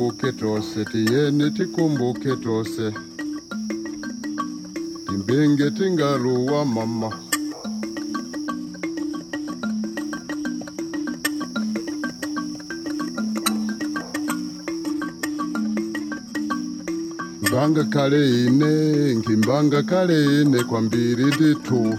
tikumbuke 0.00 0.32
tose 0.40 0.84
tiyeni 0.90 1.46
tikumbuke 1.56 2.32
tose. 2.44 2.86
Timbenge 5.06 5.70
tingaruwa 5.76 6.64
mama. 6.64 7.10
Mbanga 17.42 17.84
kale 17.84 18.20
ine 18.46 18.72
ngimbanga 19.16 19.82
kale 19.82 20.40
ine 20.42 20.64
kwa 20.64 20.80
mbiri 20.82 21.24
nditu 21.24 21.98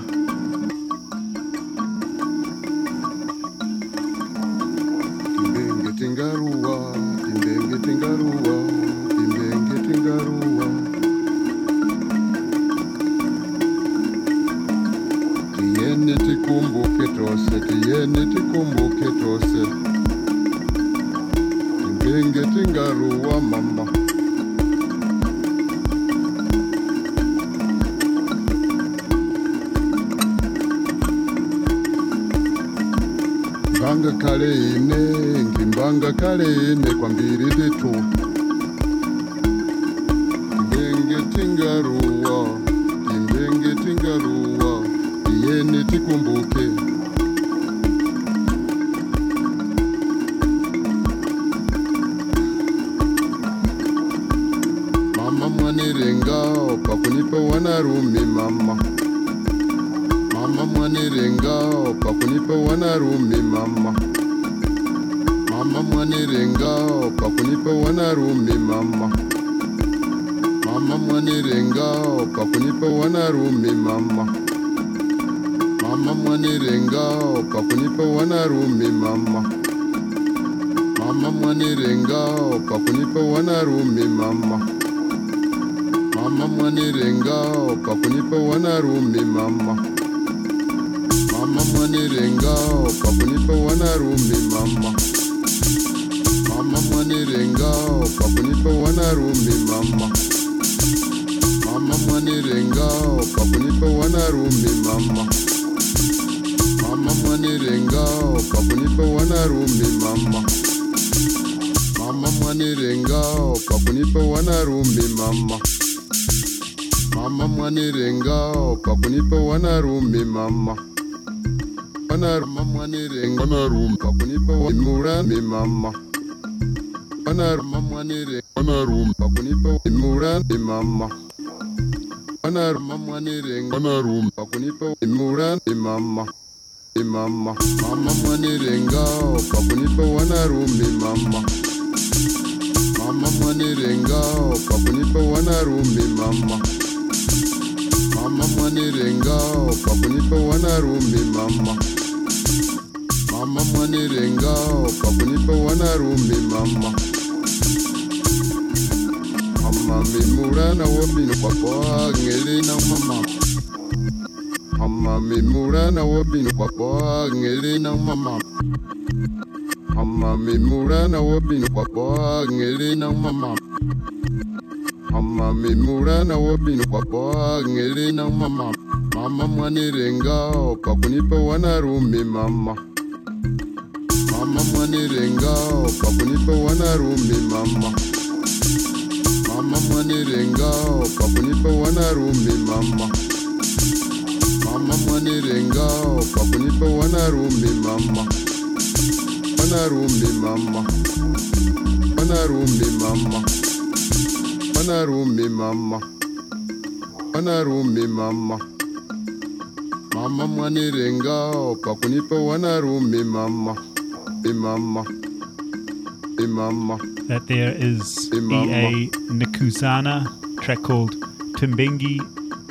that 217.27 217.47
there 217.47 217.71
is 217.77 218.29
E.A. 218.33 219.07
Nakusana 219.31 220.27
track 220.61 220.81
called 220.83 221.15
Timbengi 221.61 222.17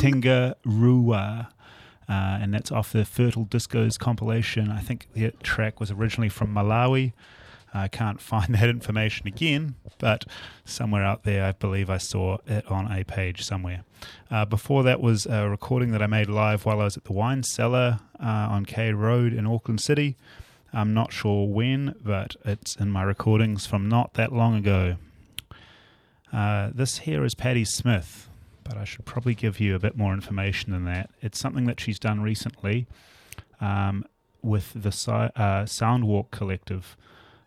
Tinga 0.00 0.56
Ruwa. 0.66 1.46
Uh, 2.08 2.38
and 2.42 2.52
that's 2.52 2.72
off 2.72 2.90
the 2.90 3.04
Fertile 3.04 3.46
Discos 3.46 3.96
compilation. 3.96 4.68
I 4.68 4.80
think 4.80 5.06
the 5.14 5.30
track 5.44 5.78
was 5.78 5.92
originally 5.92 6.28
from 6.28 6.52
Malawi. 6.52 7.12
I 7.72 7.86
can't 7.86 8.20
find 8.32 8.52
that 8.56 8.68
information 8.68 9.28
again, 9.28 9.76
but 9.98 10.24
somewhere 10.64 11.04
out 11.04 11.22
there, 11.22 11.44
I 11.44 11.52
believe 11.52 11.88
I 11.88 11.98
saw 11.98 12.38
it 12.48 12.66
on 12.66 12.90
a 12.90 13.04
page 13.04 13.44
somewhere. 13.44 13.84
Uh, 14.28 14.44
before 14.44 14.82
that 14.82 15.00
was 15.00 15.24
a 15.24 15.48
recording 15.48 15.92
that 15.92 16.02
I 16.02 16.08
made 16.08 16.28
live 16.28 16.64
while 16.64 16.80
I 16.80 16.84
was 16.84 16.96
at 16.96 17.04
the 17.04 17.12
wine 17.12 17.44
cellar 17.44 18.00
uh, 18.18 18.26
on 18.26 18.64
K 18.64 18.92
Road 18.92 19.32
in 19.32 19.46
Auckland 19.46 19.80
City. 19.80 20.16
I'm 20.72 20.92
not 20.92 21.12
sure 21.12 21.46
when, 21.46 21.94
but 22.02 22.34
it's 22.44 22.74
in 22.74 22.90
my 22.90 23.04
recordings 23.04 23.66
from 23.66 23.88
not 23.88 24.14
that 24.14 24.32
long 24.32 24.56
ago. 24.56 24.96
Uh, 26.32 26.70
this 26.74 26.98
here 26.98 27.24
is 27.24 27.36
Patti 27.36 27.64
Smith, 27.64 28.29
but 28.70 28.78
I 28.78 28.84
should 28.84 29.04
probably 29.04 29.34
give 29.34 29.58
you 29.58 29.74
a 29.74 29.80
bit 29.80 29.96
more 29.96 30.14
information 30.14 30.70
than 30.70 30.84
that. 30.84 31.10
It's 31.20 31.40
something 31.40 31.64
that 31.64 31.80
she's 31.80 31.98
done 31.98 32.20
recently 32.20 32.86
um, 33.60 34.04
with 34.42 34.72
the 34.74 34.90
uh, 34.90 35.64
Soundwalk 35.64 36.30
Collective, 36.30 36.96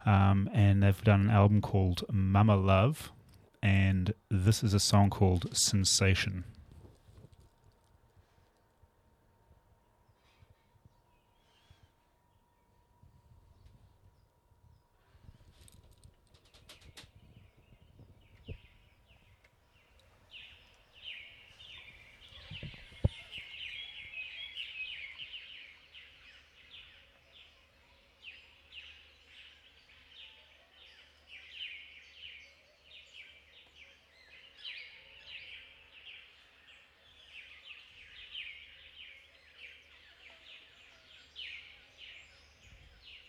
um, 0.06 0.50
and 0.53 0.84
they've 0.84 1.01
done 1.01 1.22
an 1.22 1.30
album 1.30 1.62
called 1.62 2.03
Mummer 2.12 2.58
Love, 2.58 3.13
and 3.62 4.13
this 4.30 4.65
is 4.65 4.74
a 4.74 4.82
song 4.82 5.10
called 5.10 5.48
Sensation. 5.56 6.44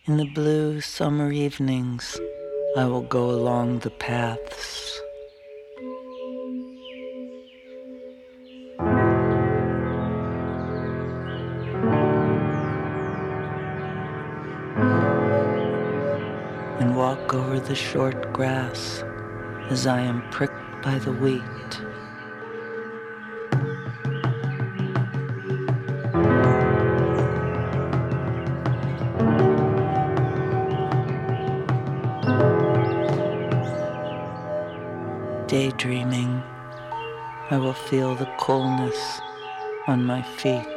In 0.07 0.17
the 0.17 0.25
blue 0.25 0.81
summer 0.81 1.31
evenings, 1.31 2.15
I 2.77 2.85
will 2.85 3.01
go 3.01 3.31
along 3.31 3.79
the 3.79 3.89
paths. 3.89 5.01
And 16.79 16.95
walk 16.95 17.33
over 17.33 17.59
the 17.59 17.73
short 17.73 18.31
grass 18.31 19.03
as 19.71 19.87
I 19.87 20.01
am 20.01 20.21
pricked 20.29 20.83
by 20.83 20.99
the 20.99 21.13
wheat. 21.13 21.94
Coolness 38.45 39.21
on 39.87 40.05
my 40.05 40.21
feet. 40.21 40.74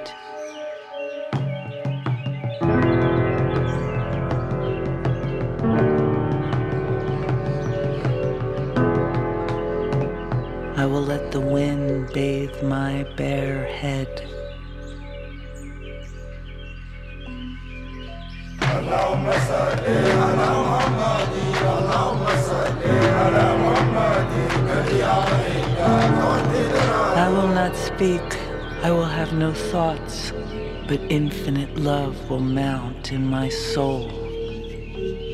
Will 32.28 32.40
mount 32.40 33.10
in 33.10 33.24
my 33.26 33.48
soul, 33.48 34.10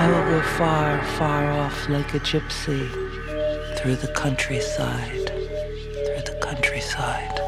I 0.00 0.06
will 0.10 0.26
go 0.30 0.42
far, 0.42 1.02
far 1.16 1.50
off 1.52 1.88
like 1.88 2.12
a 2.14 2.20
gypsy 2.20 2.90
through 3.78 3.96
the 3.96 4.12
countryside, 4.14 5.28
through 5.30 6.24
the 6.30 6.38
countryside. 6.42 7.40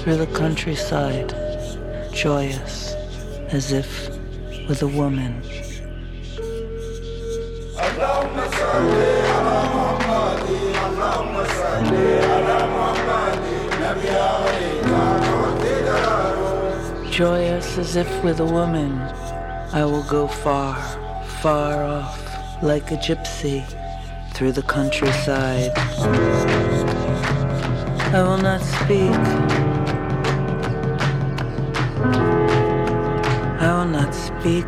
Through 0.00 0.16
the 0.16 0.28
countryside, 0.34 1.34
joyous, 2.12 2.94
as 3.48 3.72
if 3.72 4.10
with 4.68 4.82
a 4.82 4.86
woman. 4.86 5.42
Joyous 17.10 17.78
as 17.78 17.96
if 17.96 18.24
with 18.24 18.40
a 18.40 18.44
woman, 18.44 19.00
I 19.72 19.84
will 19.84 20.02
go 20.04 20.26
far, 20.26 20.76
far 21.42 21.84
off, 21.84 22.62
like 22.62 22.90
a 22.90 22.96
gypsy, 22.96 23.62
through 24.40 24.52
the 24.52 24.62
countryside. 24.62 25.70
I 28.16 28.22
will 28.22 28.38
not 28.38 28.62
speak. 28.62 29.20
I 33.60 33.70
will 33.76 33.84
not 33.84 34.14
speak. 34.14 34.64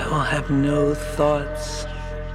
I 0.00 0.08
will 0.10 0.18
have 0.18 0.50
no 0.50 0.94
thoughts, 0.94 1.86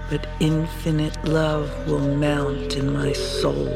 but 0.09 0.25
infinite 0.39 1.21
love 1.25 1.69
will 1.85 2.15
mount 2.15 2.77
in 2.77 2.93
my 2.93 3.11
soul. 3.11 3.67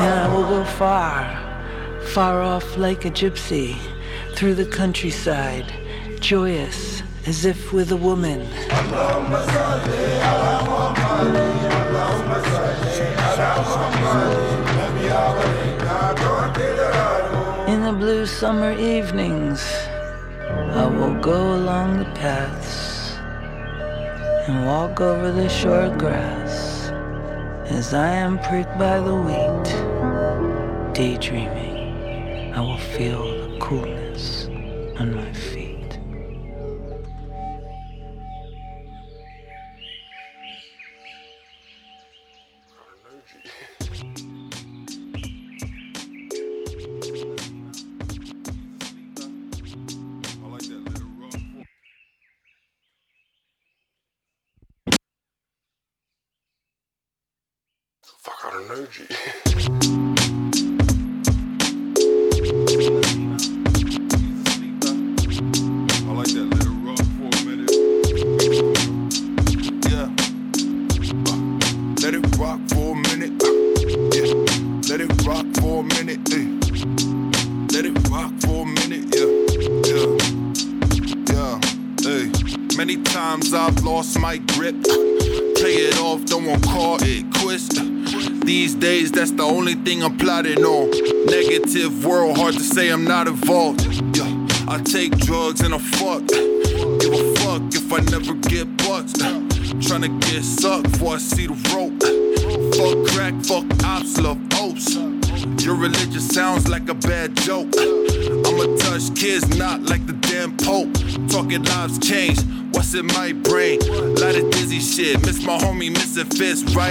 And 0.00 0.14
I 0.14 0.28
will 0.32 0.44
go 0.44 0.64
far, 0.64 1.41
far 2.12 2.42
off 2.42 2.76
like 2.76 3.06
a 3.06 3.10
gypsy, 3.10 3.74
through 4.34 4.54
the 4.54 4.66
countryside, 4.66 5.72
joyous 6.20 7.02
as 7.26 7.46
if 7.46 7.72
with 7.72 7.90
a 7.90 7.96
woman. 7.96 8.40
In 17.66 17.80
the 17.82 17.96
blue 17.98 18.26
summer 18.26 18.72
evenings, 18.72 19.62
I 20.80 20.84
will 20.84 21.18
go 21.22 21.54
along 21.54 21.98
the 22.00 22.10
paths 22.14 23.16
and 24.46 24.66
walk 24.66 25.00
over 25.00 25.32
the 25.32 25.48
short 25.48 25.96
grass 25.96 26.90
as 27.70 27.94
I 27.94 28.08
am 28.08 28.38
pricked 28.40 28.76
by 28.78 29.00
the 29.00 29.14
wheat. 29.14 29.68
Daydreaming, 30.94 31.61
I 32.54 32.60
will 32.60 32.76
feel 32.76 33.22
the 33.22 33.58
coolness 33.60 34.46
on 34.98 35.14
my 35.14 35.32
feet. 35.32 35.51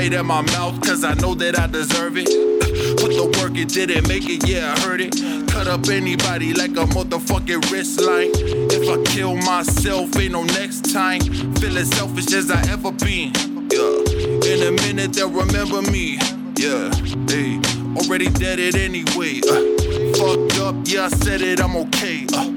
At 0.10 0.26
my 0.26 0.42
mouth, 0.42 0.82
cause 0.82 1.04
I 1.04 1.14
know 1.16 1.36
that 1.36 1.58
I 1.60 1.68
deserve 1.68 2.18
it. 2.18 2.26
Put 2.98 3.14
the 3.14 3.26
work, 3.40 3.56
it 3.56 3.70
didn't 3.70 4.08
make 4.08 4.28
it, 4.28 4.48
yeah, 4.48 4.74
I 4.76 4.80
heard 4.82 5.00
it. 5.00 5.14
Cut 5.48 5.68
up 5.68 5.88
anybody 5.90 6.54
like 6.54 6.72
a 6.72 6.86
motherfucking 6.86 7.72
wrist 7.72 8.02
line. 8.02 8.32
If 8.34 8.90
I 8.90 9.02
kill 9.12 9.36
myself, 9.36 10.18
ain't 10.18 10.32
no 10.32 10.44
next 10.44 10.92
time. 10.92 11.22
Feeling 11.56 11.86
selfish 11.86 12.34
as 12.34 12.50
I 12.50 12.60
ever 12.72 12.92
been. 12.92 13.32
Yeah. 13.70 14.50
In 14.50 14.68
a 14.68 14.72
minute, 14.82 15.14
they'll 15.14 15.30
remember 15.30 15.84
me. 15.84 16.18
Yeah, 16.58 16.92
hey, 17.30 17.62
already 17.96 18.30
dead 18.30 18.60
it 18.60 18.76
anyway. 18.76 19.42
Uh, 19.46 20.18
fucked 20.18 20.60
up, 20.60 20.76
yeah, 20.86 21.06
I 21.06 21.10
said 21.10 21.42
it, 21.42 21.62
I'm 21.62 21.76
okay. 21.76 22.26
Uh. 22.34 22.51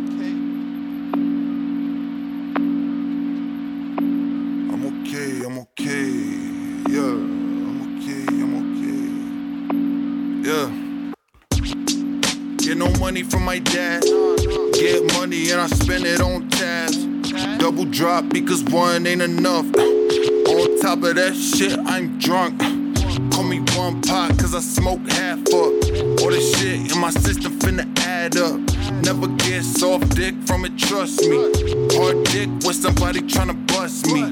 Drop 18.15 18.33
because 18.33 18.63
one 18.65 19.07
ain't 19.07 19.23
enough. 19.23 19.67
On 19.75 20.81
top 20.81 21.03
of 21.03 21.15
that 21.17 21.35
shit, 21.35 21.77
I'm 21.87 22.19
drunk. 22.19 22.61
Call 23.33 23.45
me 23.45 23.59
one 23.77 24.01
pot 24.03 24.39
cause 24.39 24.55
I 24.55 24.61
smoke 24.61 25.01
half 25.11 25.41
up. 25.49 25.73
All 26.21 26.31
this 26.31 26.59
shit 26.59 26.93
in 26.93 27.01
my 27.01 27.11
system 27.11 27.59
finna 27.59 27.87
add 28.01 28.37
up. 28.37 28.61
Never 29.05 29.27
get 29.45 29.65
soft 29.65 30.15
dick 30.15 30.35
from 30.47 30.65
it, 30.65 30.77
trust 30.79 31.23
me. 31.23 31.39
Hard 31.97 32.25
dick 32.27 32.49
with 32.65 32.77
somebody 32.77 33.21
tryna 33.21 33.57
bust 33.67 34.07
me. 34.07 34.23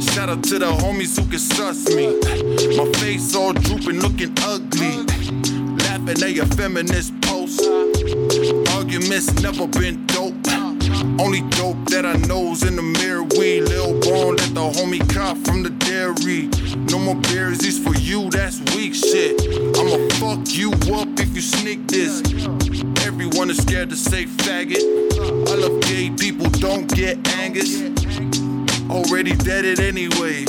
Shout 0.00 0.28
out 0.28 0.44
to 0.44 0.58
the 0.58 0.70
homies 0.82 1.18
who 1.18 1.28
can 1.28 1.38
suss 1.40 1.88
me. 1.88 2.06
My 2.76 2.86
face 3.00 3.34
all 3.34 3.52
drooping, 3.52 3.98
looking 4.00 4.34
ugly. 4.42 4.98
Laughing 5.84 6.22
at 6.22 6.32
your 6.32 6.46
feminist 6.58 7.12
posts. 7.22 7.66
Arguments 8.76 9.32
never 9.42 9.66
been. 9.66 10.09
Only 11.18 11.40
dope 11.56 11.82
that 11.90 12.04
I 12.04 12.14
know's 12.28 12.62
in 12.62 12.76
the 12.76 12.82
mirror. 12.82 13.22
We 13.38 13.60
Lil 13.60 14.00
Bone, 14.00 14.36
let 14.36 14.54
the 14.54 14.60
homie 14.60 15.00
cop 15.14 15.36
from 15.38 15.62
the 15.62 15.70
dairy. 15.70 16.48
No 16.90 16.98
more 16.98 17.16
beers, 17.16 17.58
these 17.58 17.82
for 17.82 17.94
you, 17.96 18.28
that's 18.30 18.60
weak 18.74 18.94
shit. 18.94 19.40
I'ma 19.78 19.96
fuck 20.20 20.46
you 20.54 20.72
up 20.94 21.08
if 21.18 21.34
you 21.34 21.40
sneak 21.40 21.86
this. 21.86 22.20
Everyone 23.06 23.50
is 23.50 23.58
scared 23.58 23.90
to 23.90 23.96
say 23.96 24.26
faggot. 24.26 24.82
I 25.48 25.54
love 25.54 25.80
gay 25.82 26.10
people, 26.10 26.48
don't 26.50 26.86
get 26.94 27.16
Angus. 27.36 27.80
Already 28.90 29.34
dead 29.36 29.64
it 29.64 29.80
anyway. 29.80 30.44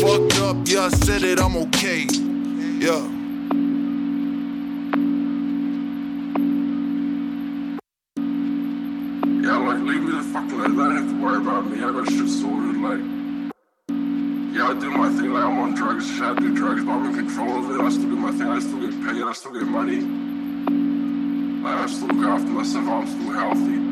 Fucked 0.00 0.40
up, 0.40 0.56
yeah, 0.66 0.84
I 0.84 0.88
said 0.88 1.22
it, 1.22 1.40
I'm 1.40 1.56
okay. 1.56 2.06
Yeah, 2.78 3.02
I'm 15.46 15.60
on 15.60 15.74
drugs. 15.74 16.20
I 16.20 16.34
do 16.34 16.52
drugs, 16.56 16.82
but 16.82 16.90
I'm 16.90 17.06
in 17.06 17.14
control 17.14 17.64
of 17.64 17.70
it. 17.70 17.80
I 17.80 17.88
still 17.90 18.10
do 18.10 18.16
my 18.16 18.32
thing. 18.32 18.48
I 18.48 18.58
still 18.58 18.80
get 18.80 18.90
paid. 19.06 19.22
I 19.22 19.32
still 19.32 19.52
get 19.52 19.68
money. 19.68 20.00
Like 21.62 21.78
I 21.82 21.86
still 21.86 22.08
look 22.08 22.26
after 22.26 22.48
myself. 22.48 22.88
I'm 22.88 23.06
still 23.06 23.32
healthy. 23.32 23.85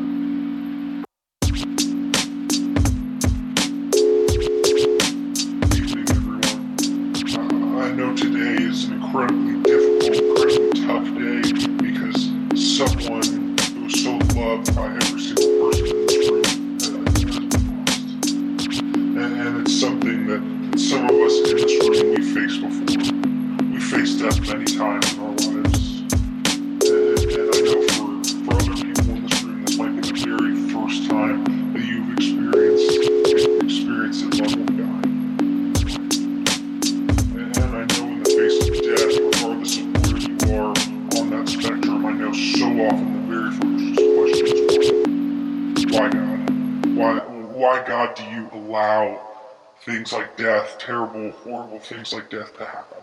Horrible 51.45 51.81
things 51.81 52.13
like 52.13 52.29
death 52.29 52.53
to 52.57 52.65
happen? 52.65 52.94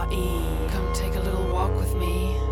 U 0.00 0.06
R 0.06 0.12
E 0.12 0.68
Come 0.70 0.92
take 0.94 1.14
a 1.16 1.20
little 1.20 1.44
walk 1.52 1.76
with 1.76 1.94
me. 1.94 2.49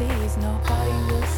Sees, 0.00 0.36
nobody 0.38 1.12
will 1.12 1.29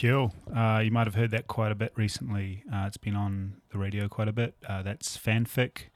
Cool. 0.00 0.32
Uh, 0.54 0.80
you 0.84 0.92
might 0.92 1.08
have 1.08 1.16
heard 1.16 1.32
that 1.32 1.48
quite 1.48 1.72
a 1.72 1.74
bit 1.74 1.92
recently. 1.96 2.62
Uh, 2.72 2.84
it's 2.86 2.96
been 2.96 3.16
on 3.16 3.54
the 3.72 3.78
radio 3.78 4.06
quite 4.06 4.28
a 4.28 4.32
bit. 4.32 4.54
Uh, 4.68 4.80
that's 4.80 5.18
Fanfic, 5.18 5.86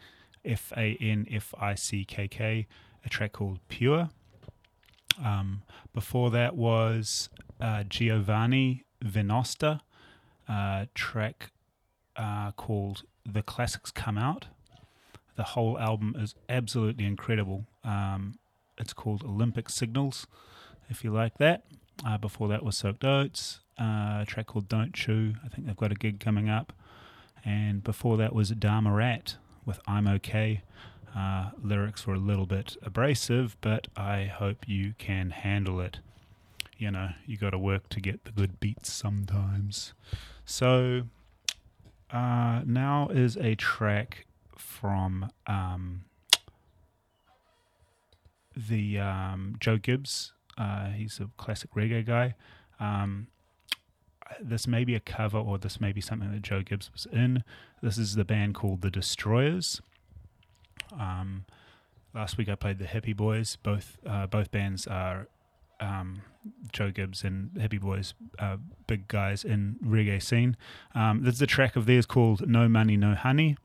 F 0.44 0.72
A 0.76 0.96
N 1.00 1.24
F 1.30 1.54
I 1.56 1.76
C 1.76 2.04
K 2.04 2.26
K, 2.26 2.66
a 3.04 3.08
track 3.08 3.32
called 3.32 3.60
Pure. 3.68 4.10
Um, 5.24 5.62
before 5.94 6.32
that 6.32 6.56
was 6.56 7.28
uh, 7.60 7.84
Giovanni 7.84 8.84
Venosta, 9.04 9.82
uh, 10.48 10.86
track 10.96 11.52
uh, 12.16 12.50
called 12.52 13.04
The 13.24 13.42
Classics 13.42 13.92
Come 13.92 14.18
Out. 14.18 14.46
The 15.36 15.44
whole 15.44 15.78
album 15.78 16.16
is 16.18 16.34
absolutely 16.48 17.04
incredible. 17.04 17.66
Um, 17.84 18.40
it's 18.78 18.94
called 18.94 19.22
Olympic 19.22 19.68
Signals, 19.68 20.26
if 20.88 21.04
you 21.04 21.12
like 21.12 21.38
that. 21.38 21.66
Uh, 22.04 22.18
before 22.18 22.48
that 22.48 22.64
was 22.64 22.76
Soaked 22.76 23.04
Oats, 23.04 23.60
uh, 23.82 24.22
a 24.22 24.24
track 24.26 24.46
called 24.46 24.68
Don't 24.68 24.94
Chew. 24.94 25.34
I 25.44 25.48
think 25.48 25.66
they've 25.66 25.76
got 25.76 25.90
a 25.90 25.96
gig 25.96 26.20
coming 26.20 26.48
up. 26.48 26.72
And 27.44 27.82
before 27.82 28.16
that 28.18 28.32
was 28.32 28.50
Dharma 28.50 28.92
Rat 28.92 29.36
with 29.66 29.80
I'm 29.86 30.06
Okay. 30.06 30.62
Uh, 31.14 31.50
lyrics 31.62 32.06
were 32.06 32.14
a 32.14 32.18
little 32.18 32.46
bit 32.46 32.76
abrasive, 32.82 33.56
but 33.60 33.88
I 33.96 34.24
hope 34.24 34.66
you 34.66 34.94
can 34.96 35.30
handle 35.30 35.80
it. 35.80 35.98
You 36.78 36.90
know, 36.90 37.10
you 37.26 37.36
got 37.36 37.50
to 37.50 37.58
work 37.58 37.88
to 37.90 38.00
get 38.00 38.24
the 38.24 38.30
good 38.30 38.58
beats 38.60 38.90
sometimes. 38.90 39.92
So 40.46 41.02
uh, 42.10 42.62
now 42.64 43.08
is 43.12 43.36
a 43.36 43.56
track 43.56 44.26
from 44.56 45.30
um, 45.46 46.04
the 48.56 48.98
um, 48.98 49.56
Joe 49.60 49.76
Gibbs. 49.76 50.32
Uh, 50.56 50.90
he's 50.90 51.20
a 51.20 51.28
classic 51.36 51.74
reggae 51.74 52.06
guy. 52.06 52.34
Um, 52.80 53.26
this 54.40 54.66
may 54.66 54.84
be 54.84 54.94
a 54.94 55.00
cover 55.00 55.38
or 55.38 55.58
this 55.58 55.80
may 55.80 55.92
be 55.92 56.00
something 56.00 56.30
that 56.32 56.42
Joe 56.42 56.62
Gibbs 56.62 56.90
was 56.92 57.06
in. 57.12 57.44
This 57.82 57.98
is 57.98 58.14
the 58.14 58.24
band 58.24 58.54
called 58.54 58.82
The 58.82 58.90
Destroyers. 58.90 59.80
Um, 60.98 61.44
last 62.14 62.36
week 62.36 62.48
I 62.48 62.54
played 62.54 62.78
the 62.78 62.84
Hippie 62.84 63.16
Boys. 63.16 63.56
Both 63.62 63.98
uh, 64.06 64.26
both 64.26 64.50
bands 64.50 64.86
are 64.86 65.28
um, 65.80 66.22
Joe 66.72 66.90
Gibbs 66.90 67.24
and 67.24 67.50
Hippie 67.54 67.80
Boys, 67.80 68.14
uh, 68.38 68.56
big 68.86 69.08
guys 69.08 69.44
in 69.44 69.76
reggae 69.84 70.22
scene. 70.22 70.56
Um, 70.94 71.22
there's 71.22 71.42
a 71.42 71.46
track 71.46 71.76
of 71.76 71.86
theirs 71.86 72.06
called 72.06 72.48
No 72.48 72.68
Money, 72.68 72.96
No 72.96 73.14
Honey. 73.14 73.56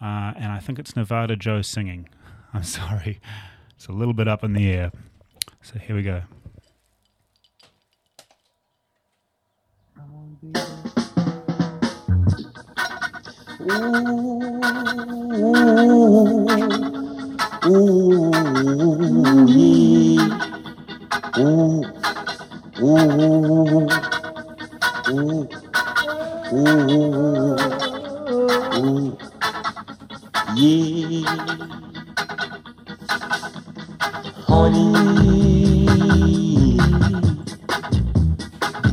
Uh, 0.00 0.32
and 0.36 0.52
I 0.52 0.60
think 0.60 0.78
it's 0.78 0.94
Nevada 0.94 1.36
Joe 1.36 1.62
singing. 1.62 2.08
I'm 2.54 2.64
sorry. 2.64 3.20
It's 3.76 3.86
a 3.86 3.92
little 3.92 4.14
bit 4.14 4.28
up 4.28 4.44
in 4.44 4.52
the 4.52 4.68
air. 4.68 4.92
So 5.62 5.78
here 5.78 5.96
we 5.96 6.02
go. 6.02 6.22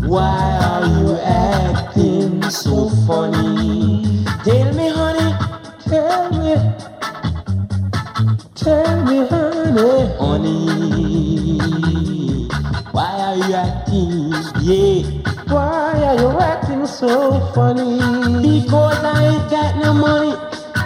Why 0.07 0.59
are 0.63 0.85
you 0.85 1.17
acting 1.17 2.49
so 2.49 2.89
funny? 3.07 3.84
funny 17.55 17.97
because 18.41 18.97
I 19.01 19.23
ain't 19.27 19.49
got 19.49 19.77
no 19.77 19.93
money. 19.93 20.35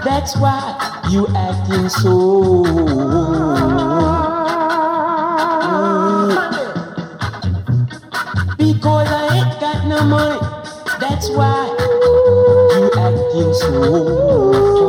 That's 0.06 0.38
why 0.38 0.62
you 1.10 1.26
acting 1.36 1.90
so. 1.90 2.64
Because 8.56 9.10
I 9.10 9.36
ain't 9.36 9.60
got 9.60 9.88
no 9.88 10.04
money. 10.04 10.40
That's 11.00 11.28
why 11.32 11.76
you 12.76 12.92
acting 12.96 13.54
so. 13.56 14.89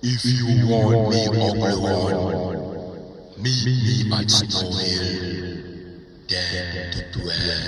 If 0.00 0.24
you, 0.24 0.46
if 0.46 0.58
you 0.58 0.68
want, 0.68 0.94
want 0.94 1.10
me 1.10 1.26
on 1.26 1.58
my 1.58 1.72
own, 1.72 3.42
meet 3.42 3.64
me, 3.64 4.04
me 4.08 4.16
at 4.16 4.30
Snow 4.30 4.70
Hill, 4.70 5.58
dead 6.28 6.92
to 6.92 7.02
dwell. 7.18 7.58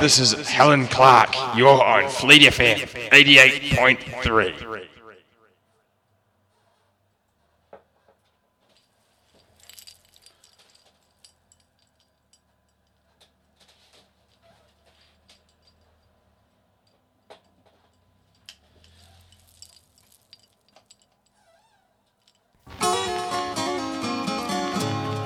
This 0.00 0.20
is 0.20 0.48
Helen 0.48 0.86
Clark. 0.86 1.34
You're 1.56 1.82
on 1.82 2.08
Fleet 2.08 2.42
FM 2.42 2.76
88.3. 3.10 4.84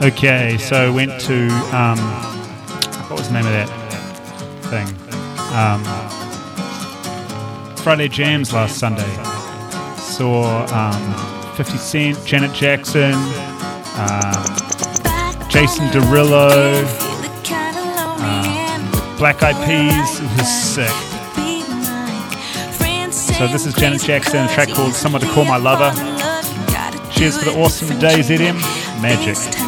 Okay, 0.02 0.56
so 0.58 0.90
went 0.94 1.20
to 1.20 1.48
um, 1.76 1.98
what 3.10 3.18
was 3.18 3.28
the 3.28 3.34
name 3.34 3.44
of 3.46 3.52
that? 3.52 3.81
thing. 4.72 4.88
Um, 5.52 5.84
Friday 7.84 8.08
Jams 8.08 8.54
last 8.54 8.78
Sunday 8.78 9.12
saw 9.98 10.64
um, 10.72 11.56
50 11.56 11.76
Cent, 11.76 12.24
Janet 12.24 12.54
Jackson, 12.54 13.12
um, 13.12 14.42
Jason 15.50 15.88
Derulo, 15.88 16.86
um, 18.22 19.18
Black 19.18 19.42
Eyed 19.42 19.56
Peas. 19.66 20.20
It 20.20 20.38
was 20.38 20.48
sick. 20.48 20.88
So 23.12 23.46
this 23.48 23.66
is 23.66 23.74
Janet 23.74 24.00
Jackson, 24.00 24.46
a 24.46 24.48
track 24.54 24.70
called 24.70 24.94
"Someone 24.94 25.20
to 25.20 25.28
Call 25.28 25.44
My 25.44 25.58
Lover." 25.58 25.92
Cheers 27.10 27.36
for 27.36 27.44
the 27.44 27.60
awesome 27.60 27.98
day, 27.98 28.20
ZM. 28.20 28.56
Magic. 29.02 29.61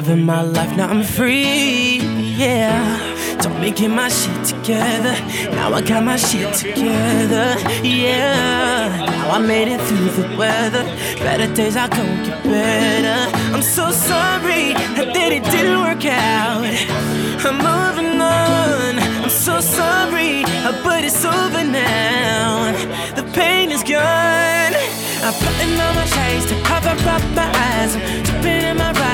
Living 0.00 0.24
my 0.24 0.40
life 0.40 0.74
now. 0.78 0.88
I'm 0.88 1.02
free. 1.02 1.98
Yeah. 2.42 3.38
Told 3.42 3.60
me 3.60 3.70
get 3.70 3.90
my 3.90 4.08
shit 4.08 4.42
together. 4.46 5.14
Now 5.56 5.74
I 5.74 5.82
got 5.82 6.02
my 6.02 6.16
shit 6.16 6.54
together. 6.54 7.48
Yeah. 7.82 8.88
Now 8.96 9.30
I 9.36 9.38
made 9.52 9.68
it 9.68 9.80
through 9.86 10.10
the 10.18 10.26
weather. 10.38 10.84
Better 11.24 11.52
days 11.54 11.76
are 11.76 11.88
gonna 11.88 12.24
get 12.26 12.42
better. 12.44 13.20
I'm 13.54 13.62
so 13.78 13.90
sorry 13.90 14.72
that 14.96 15.32
it 15.36 15.44
didn't 15.54 15.80
work 15.86 16.04
out. 16.06 16.64
I'm 17.46 17.58
moving 17.70 18.18
on. 18.20 18.92
I'm 19.22 19.34
so 19.48 19.60
sorry, 19.60 20.44
but 20.86 21.04
it's 21.04 21.24
over 21.24 21.64
now. 21.64 22.72
The 23.18 23.24
pain 23.34 23.70
is 23.70 23.82
gone. 23.82 24.74
I'm 25.26 25.36
putting 25.44 25.72
on 25.84 25.92
my 26.00 26.06
shades 26.14 26.46
to 26.50 26.56
cover 26.70 26.96
up 27.14 27.24
my 27.38 27.48
eyes. 27.68 27.92
I'm 28.30 28.46
in 28.46 28.76
my 28.78 28.92
ride. 28.92 29.09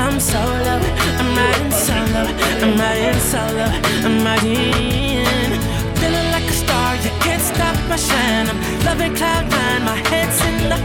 I'm 0.00 0.18
solo. 0.18 0.74
I'm 1.20 1.36
riding 1.36 1.72
solo. 1.86 2.22
I'm 2.64 2.72
riding 2.80 3.20
solo. 3.20 3.66
I'm 4.06 4.24
riding. 4.24 5.60
Feeling 6.00 6.28
like 6.34 6.48
a 6.48 6.56
star. 6.62 6.96
You 7.04 7.12
can't 7.20 7.42
stop 7.42 7.76
my 7.86 7.96
shine. 7.96 8.48
I'm 8.48 8.58
loving 8.86 9.14
cloud 9.14 9.44
nine. 9.50 9.84
My 9.84 9.96
head's 10.08 10.40
in 10.48 10.56
the. 10.70 10.78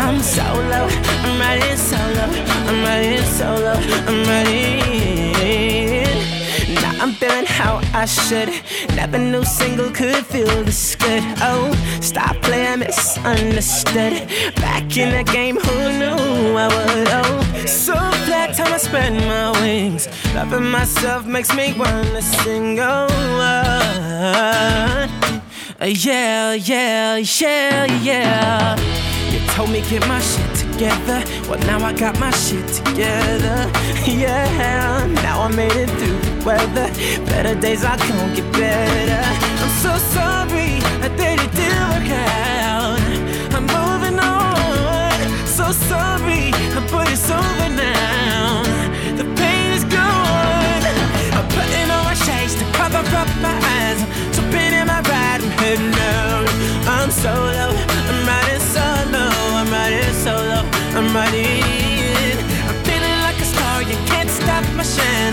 I'm 0.00 0.20
solo. 0.22 0.88
I'm 1.24 1.38
riding 1.38 1.76
solo. 1.76 2.24
I'm 2.68 2.82
riding 2.82 3.26
solo. 3.38 3.74
I'm 4.08 4.24
riding. 4.30 5.32
Now 6.80 7.02
I'm 7.02 7.12
feeling 7.12 7.44
how 7.44 7.80
I 7.92 8.06
should. 8.06 8.50
Never 8.96 9.18
knew 9.18 9.44
single 9.44 9.90
could 9.90 10.24
feel 10.26 10.64
this 10.64 10.94
good. 10.96 11.22
Oh, 11.40 11.72
stop 12.00 12.36
playing 12.42 12.80
misunderstood. 12.80 14.28
Back 14.56 14.96
in 14.96 15.10
the 15.16 15.24
game, 15.32 15.56
who 15.56 15.98
knew 15.98 16.56
I 16.56 16.68
would? 16.68 17.08
Oh, 17.10 17.66
so 17.66 17.94
flat, 18.24 18.54
time 18.56 18.72
I 18.72 18.76
spread 18.78 19.12
my 19.14 19.50
wings. 19.60 20.08
Loving 20.34 20.70
myself 20.70 21.26
makes 21.26 21.54
me 21.54 21.72
wanna 21.76 22.22
sing. 22.22 22.78
Oh, 22.80 23.06
uh, 23.40 25.08
yeah, 25.84 26.54
yeah, 26.54 27.16
yeah, 27.16 27.84
yeah. 28.02 28.76
You 29.30 29.40
told 29.48 29.70
me 29.70 29.80
get 29.88 30.06
my 30.06 30.20
shit 30.20 30.54
together. 30.54 31.24
Well, 31.48 31.58
now 31.60 31.84
I 31.84 31.92
got 31.92 32.18
my 32.20 32.30
shit 32.30 32.66
together. 32.68 33.70
Yeah, 34.04 35.06
now 35.22 35.42
I 35.42 35.48
made 35.48 35.72
it 35.76 35.88
through 35.90 36.21
weather. 36.44 36.90
Better 37.26 37.54
days 37.60 37.84
are 37.84 37.96
gonna 37.96 38.34
get 38.34 38.50
better. 38.52 39.22
I'm 39.62 39.72
so 39.84 39.92
sorry 40.14 40.78
it 41.06 41.16
didn't 41.16 41.88
work 41.92 42.10
out. 42.10 43.00
I'm 43.54 43.66
moving 43.76 44.18
on. 44.18 45.46
So 45.46 45.70
sorry, 45.72 46.50
but 46.90 47.08
it's 47.10 47.30
over 47.30 47.68
now. 47.68 48.62
The 49.18 49.24
pain 49.38 49.72
is 49.72 49.84
gone. 49.84 50.82
I'm 51.36 51.46
putting 51.56 51.88
on 51.90 52.04
my 52.04 52.14
shades 52.14 52.54
to 52.56 52.64
cover 52.78 53.02
up 53.16 53.28
my 53.40 53.54
eyes. 53.76 54.02
I'm 54.02 54.32
jumping 54.34 54.72
in 54.80 54.86
my 54.86 55.00
ride. 55.10 55.40
I'm 55.42 55.50
heading 55.60 55.94
out. 55.94 56.48
I'm 56.86 57.10
solo. 57.10 57.66
I'm 58.10 58.26
riding 58.26 58.64
solo. 58.74 59.24
I'm 59.60 59.70
riding 59.70 60.14
solo. 60.24 60.58
I'm 60.96 61.14
riding. 61.14 61.91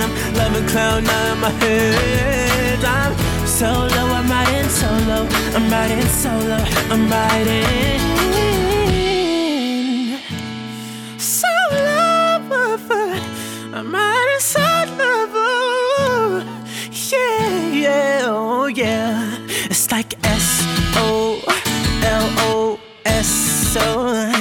I'm 0.09 0.33
loving 0.35 0.67
cloud 0.67 1.03
nine 1.03 1.31
in 1.33 1.39
my 1.39 1.49
head. 1.63 2.83
I'm 2.83 3.13
solo. 3.45 4.03
I'm 4.17 4.29
riding 4.29 4.69
solo. 4.69 5.27
I'm 5.55 5.69
riding 5.69 6.07
solo. 6.07 6.57
I'm 6.93 7.09
riding. 7.09 7.99
Solo. 11.17 11.99
I'm 13.73 13.93
riding 13.93 14.39
solo. 14.39 15.09
Yeah, 17.11 17.71
yeah, 17.71 18.21
oh 18.25 18.67
yeah. 18.67 19.37
It's 19.69 19.91
like 19.91 20.13
S 20.25 20.63
O 20.97 21.41
L 22.03 22.29
O 22.51 22.79
S 23.05 23.75
O 23.79 24.38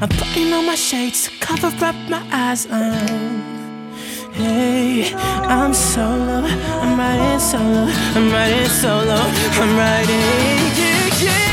I'm 0.00 0.08
putting 0.10 0.52
on 0.52 0.64
my 0.64 0.76
shades 0.76 1.24
to 1.24 1.30
cover 1.40 1.72
up 1.84 1.96
my 2.08 2.22
eyes. 2.30 2.66
Um, 2.70 3.90
hey, 4.32 5.12
I'm 5.16 5.74
solo. 5.74 6.44
I'm 6.44 6.96
riding 6.96 7.40
solo. 7.40 7.88
I'm 8.14 8.30
riding 8.30 8.68
solo. 8.68 9.16
I'm 9.60 9.76
riding. 9.76 10.20
Yeah, 10.78 11.24
yeah. 11.24 11.47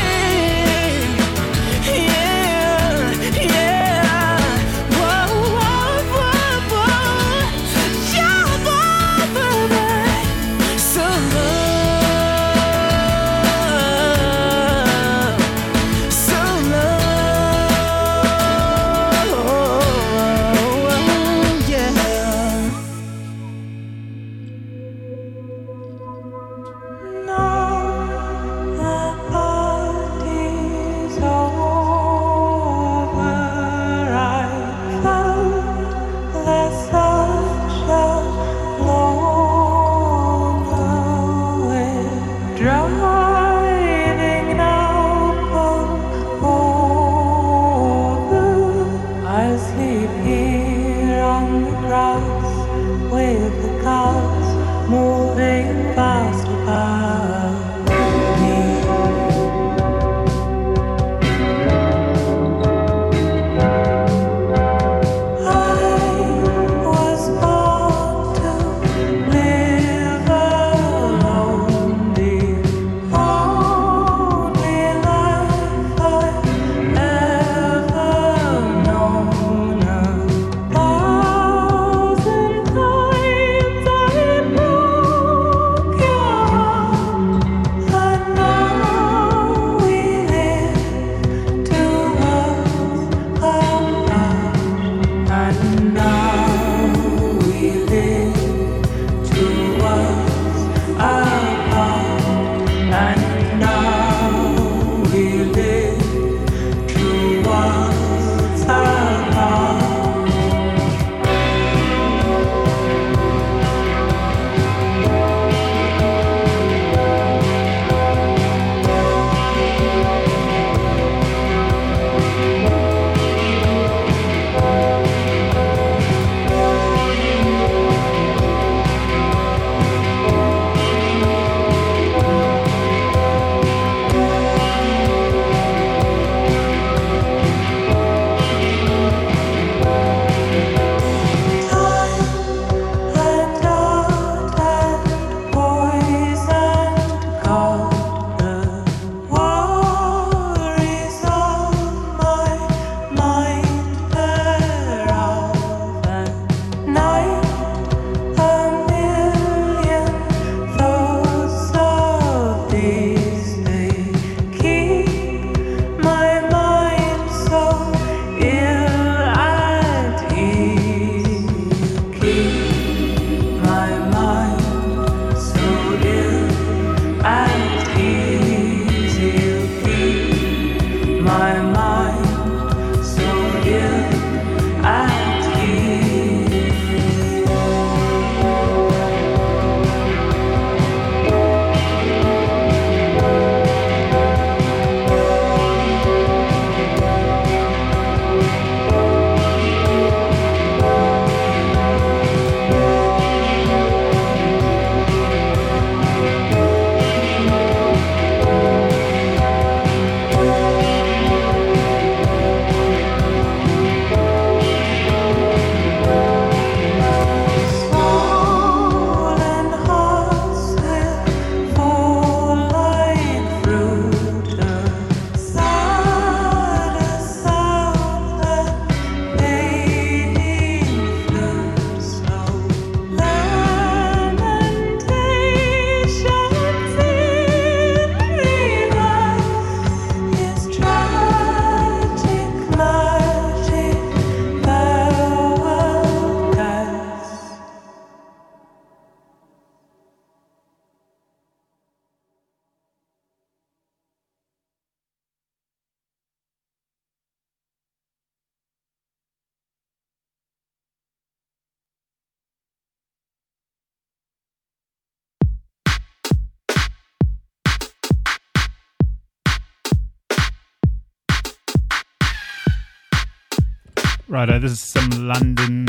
Righto, 274.46 274.58
this 274.60 274.72
is 274.72 274.80
some 274.80 275.08
London 275.26 275.88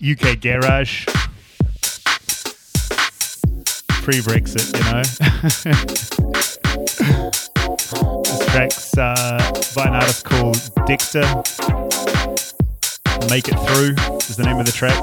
UK 0.00 0.40
garage. 0.40 1.06
Pre 4.02 4.20
Brexit, 4.20 4.72
you 4.76 4.84
know. 4.86 5.02
this 8.22 8.46
track's 8.46 8.96
uh, 8.96 9.40
by 9.74 9.86
an 9.86 9.94
artist 9.94 10.24
called 10.24 10.70
Dexter. 10.86 11.26
Make 13.28 13.48
It 13.48 13.58
Through 13.58 13.96
is 14.28 14.36
the 14.36 14.44
name 14.44 14.60
of 14.60 14.66
the 14.66 14.72
track. 14.72 14.94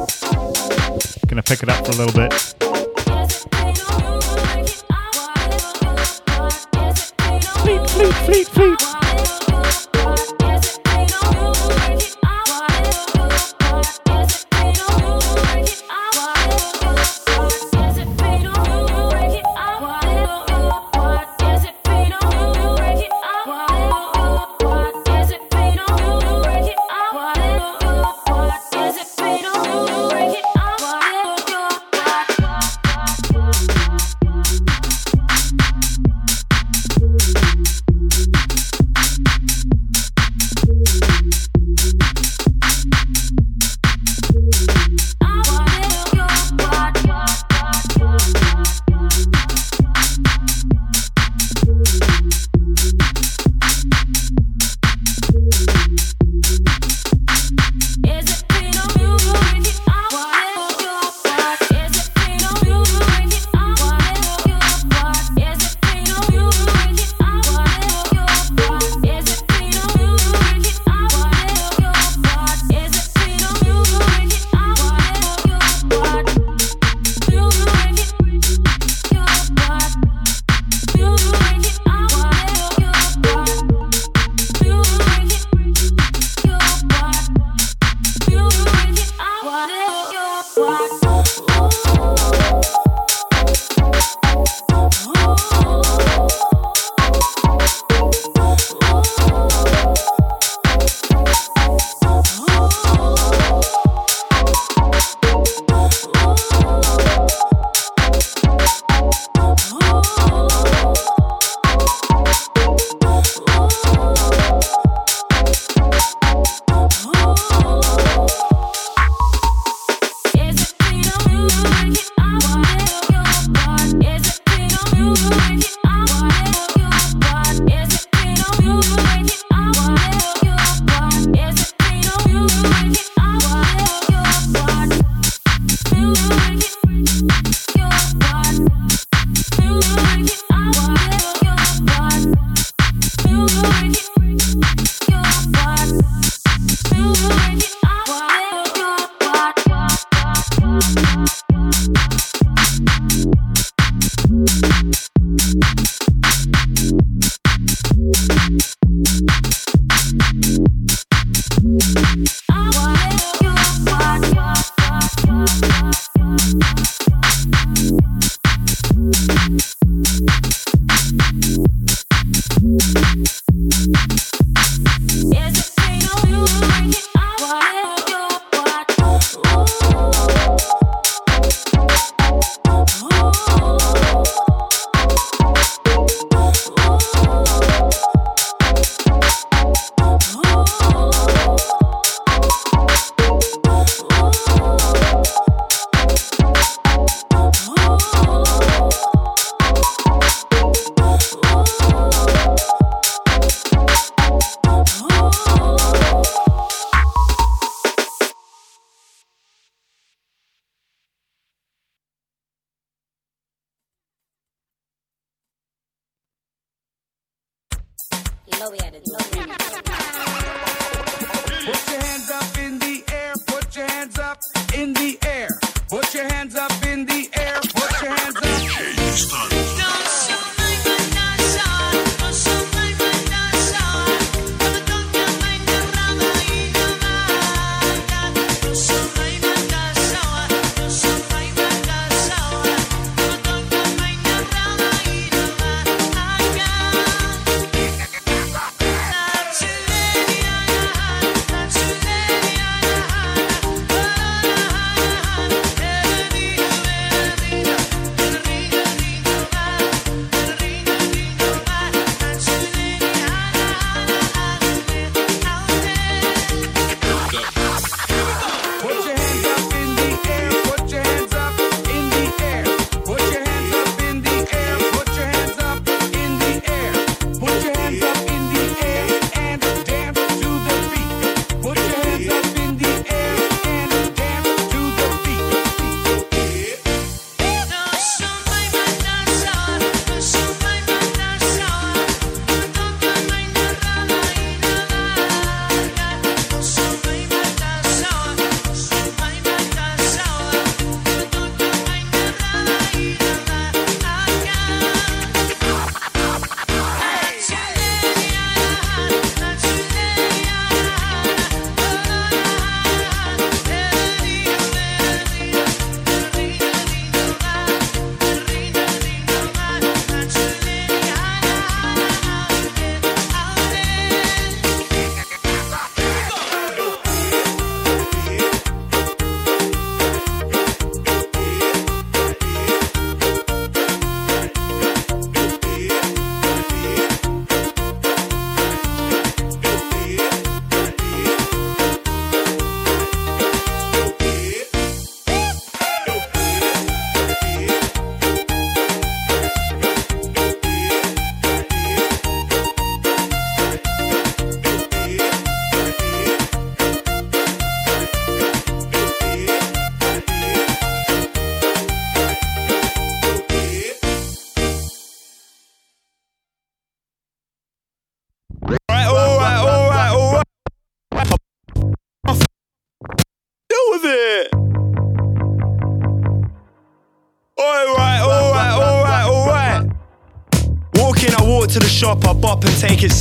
Gonna 1.28 1.44
pick 1.44 1.64
it 1.64 1.70
up 1.70 1.86
for 1.86 1.92
a 1.92 1.96
little 1.96 2.14
bit. 2.14 2.32
Fleet, 7.58 7.90
fleet, 7.90 8.14
fleet, 8.14 8.48
fleet. 8.48 9.07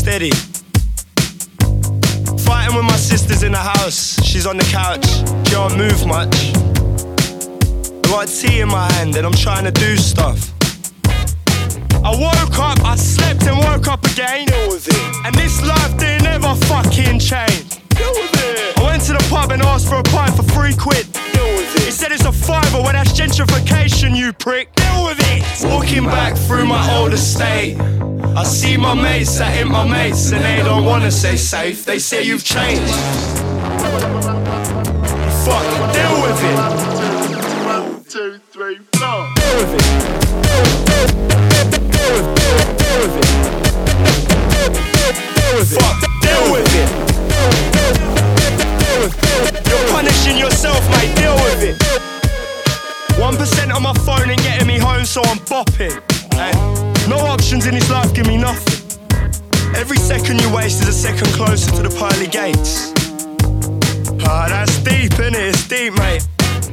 Steady. 0.06 0.45
They 31.86 32.00
say 32.00 32.24
you've 32.24 32.42
changed. 32.42 33.45
Second 61.06 61.32
closer 61.38 61.70
to 61.70 61.82
the 61.86 61.94
pearly 62.00 62.26
gates. 62.26 62.90
Ah, 64.26 64.46
that's 64.48 64.76
deep, 64.82 65.12
innit? 65.22 65.54
It's 65.54 65.68
deep, 65.68 65.94
mate. 66.02 66.26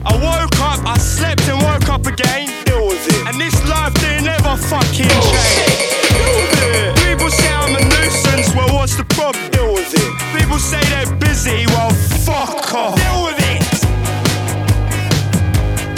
I 0.09 0.13
woke 0.17 0.57
up, 0.57 0.81
I 0.89 0.97
slept 0.97 1.43
and 1.53 1.61
woke 1.61 1.87
up 1.87 2.07
again. 2.07 2.49
Deal 2.65 2.87
with 2.87 3.05
it. 3.13 3.27
And 3.27 3.37
this 3.39 3.53
life 3.69 3.93
didn't 4.01 4.25
ever 4.25 4.57
fucking 4.57 5.13
change. 5.29 5.77
Deal 6.17 6.33
with 6.33 6.65
it. 6.65 6.97
People 7.05 7.29
say 7.29 7.51
I'm 7.53 7.77
a 7.77 7.81
nuisance, 7.93 8.49
well, 8.57 8.73
what's 8.73 8.95
the 8.95 9.05
problem? 9.13 9.43
Deal 9.51 9.71
with 9.71 9.93
it. 9.93 10.09
People 10.33 10.57
say 10.57 10.81
they're 10.89 11.13
busy, 11.17 11.67
well, 11.67 11.93
fuck 12.25 12.73
off. 12.73 12.97
Deal 12.97 13.19
with 13.29 13.37
it. 13.53 13.61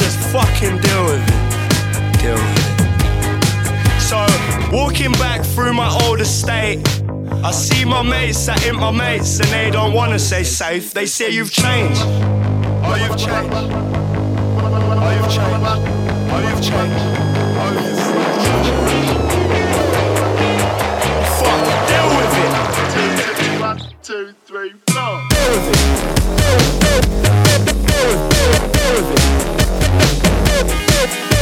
Just 0.03 0.19
fucking 0.35 0.75
deal 0.83 1.03
with 1.07 1.23
it. 1.23 1.39
Deal 2.19 2.35
with 2.35 2.59
it. 2.59 4.01
So, 4.03 4.19
walking 4.75 5.13
back 5.23 5.39
through 5.55 5.73
my 5.73 5.87
old 6.03 6.19
estate. 6.19 6.83
I 7.45 7.51
see 7.51 7.85
my 7.85 8.01
mates, 8.01 8.49
I 8.49 8.57
hit 8.57 8.73
my 8.73 8.89
mates, 8.89 9.39
and 9.39 9.47
they 9.49 9.69
don't 9.69 9.93
wanna 9.93 10.17
say 10.17 10.41
safe. 10.41 10.95
They 10.95 11.05
say 11.05 11.29
you've 11.29 11.51
changed. 11.51 12.01
Oh, 12.03 12.95
you've 12.95 13.15
changed. 13.15 13.53
Oh, 13.53 15.11
you've 15.13 15.29
changed. 15.29 15.63
Oh, 16.33 16.39
you've 16.41 16.59
changed. 16.65 17.05
Oh, 17.61 17.69
you've 17.77 18.01
changed. 18.01 18.65
Fuck, 21.37 21.61
deal 21.87 22.09
with 22.17 22.33
it. 22.41 22.51
One, 23.61 23.79
two, 24.01 24.33
three, 24.47 24.71
four. 24.87 25.21
Deal 25.29 25.49
with 25.53 25.69
it. 25.69 25.77
Deal 27.85 28.09
with 28.09 28.25
it. 28.25 28.41
Deal 28.73 28.97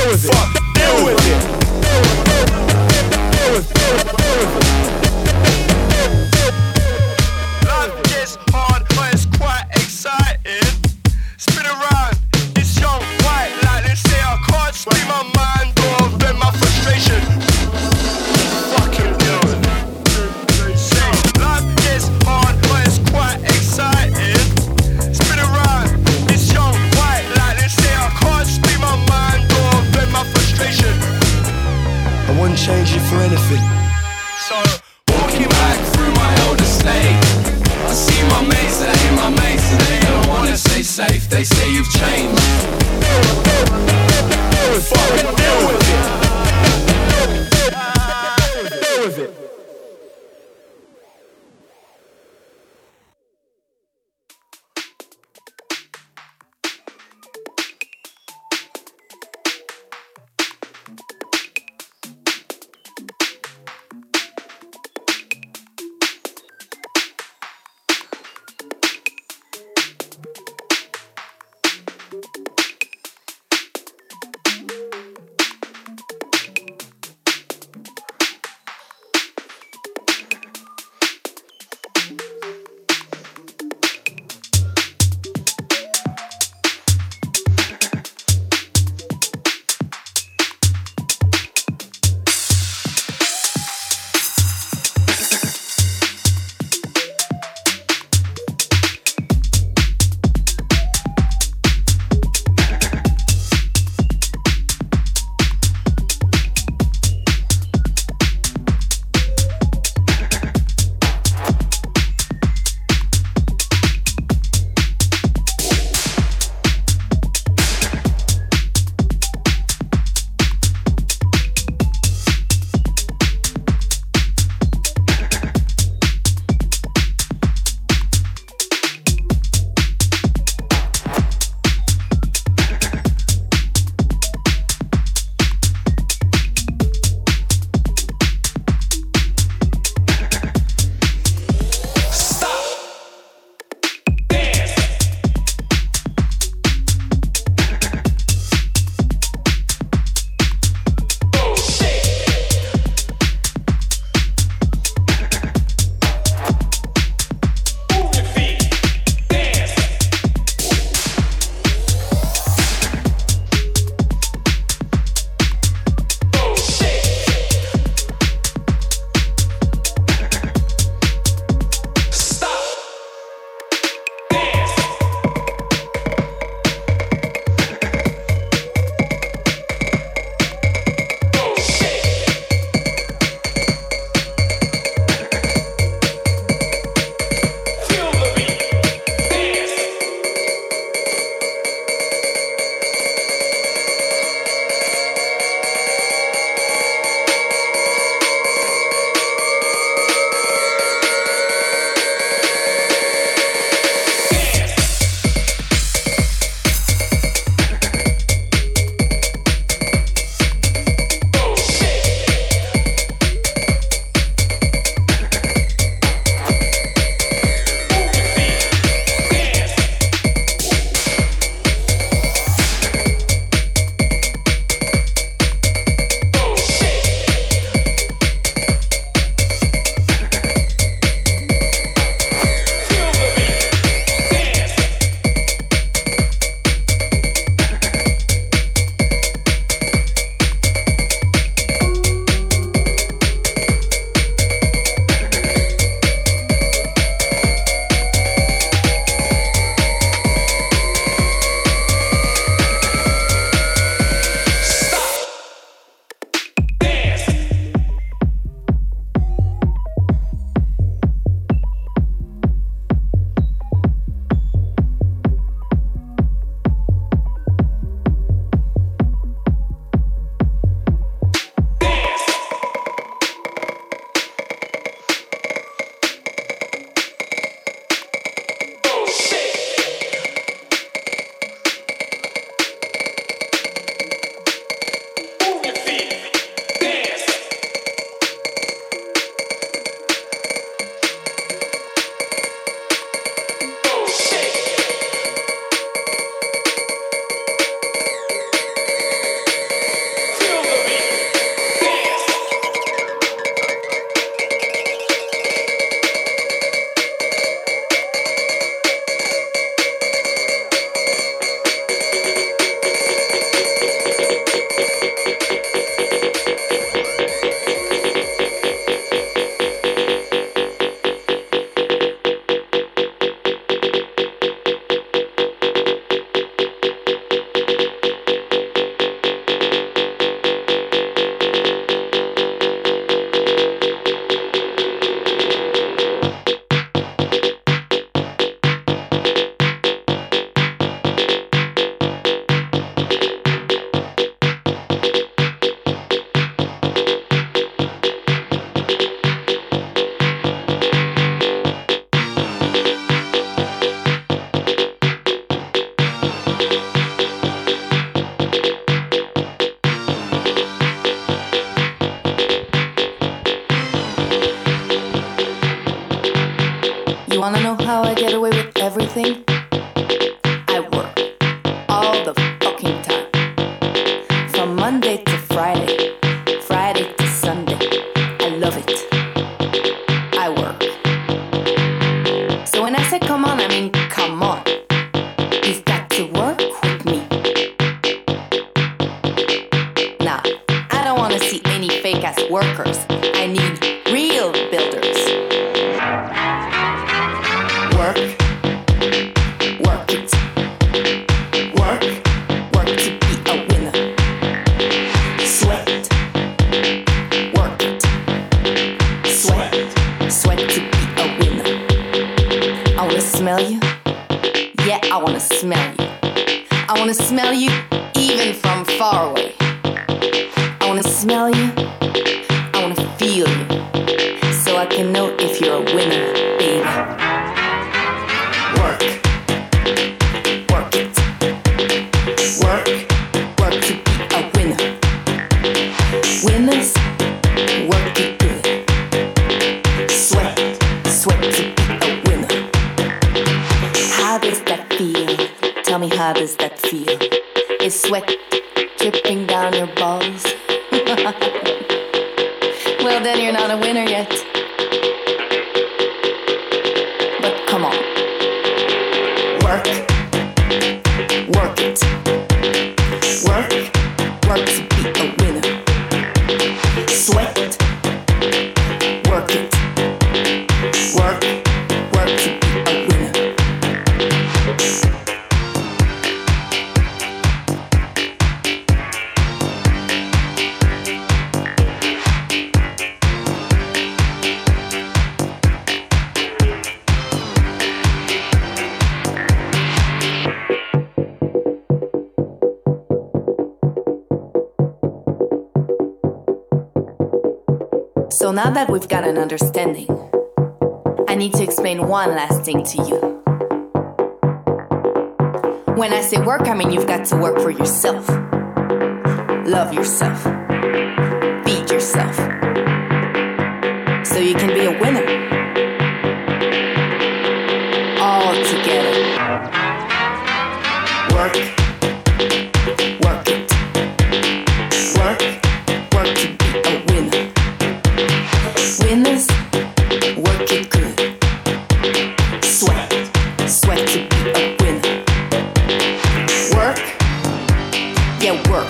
with 0.09 0.19
it. 0.19 0.31
Fuck, 0.33 0.51
deal 0.75 0.95
with 1.05 1.27
it. 1.27 1.63
Life 3.43 3.73
gets 3.73 3.81
hard, 3.83 4.07
but 4.11 5.02
it's 8.35 8.72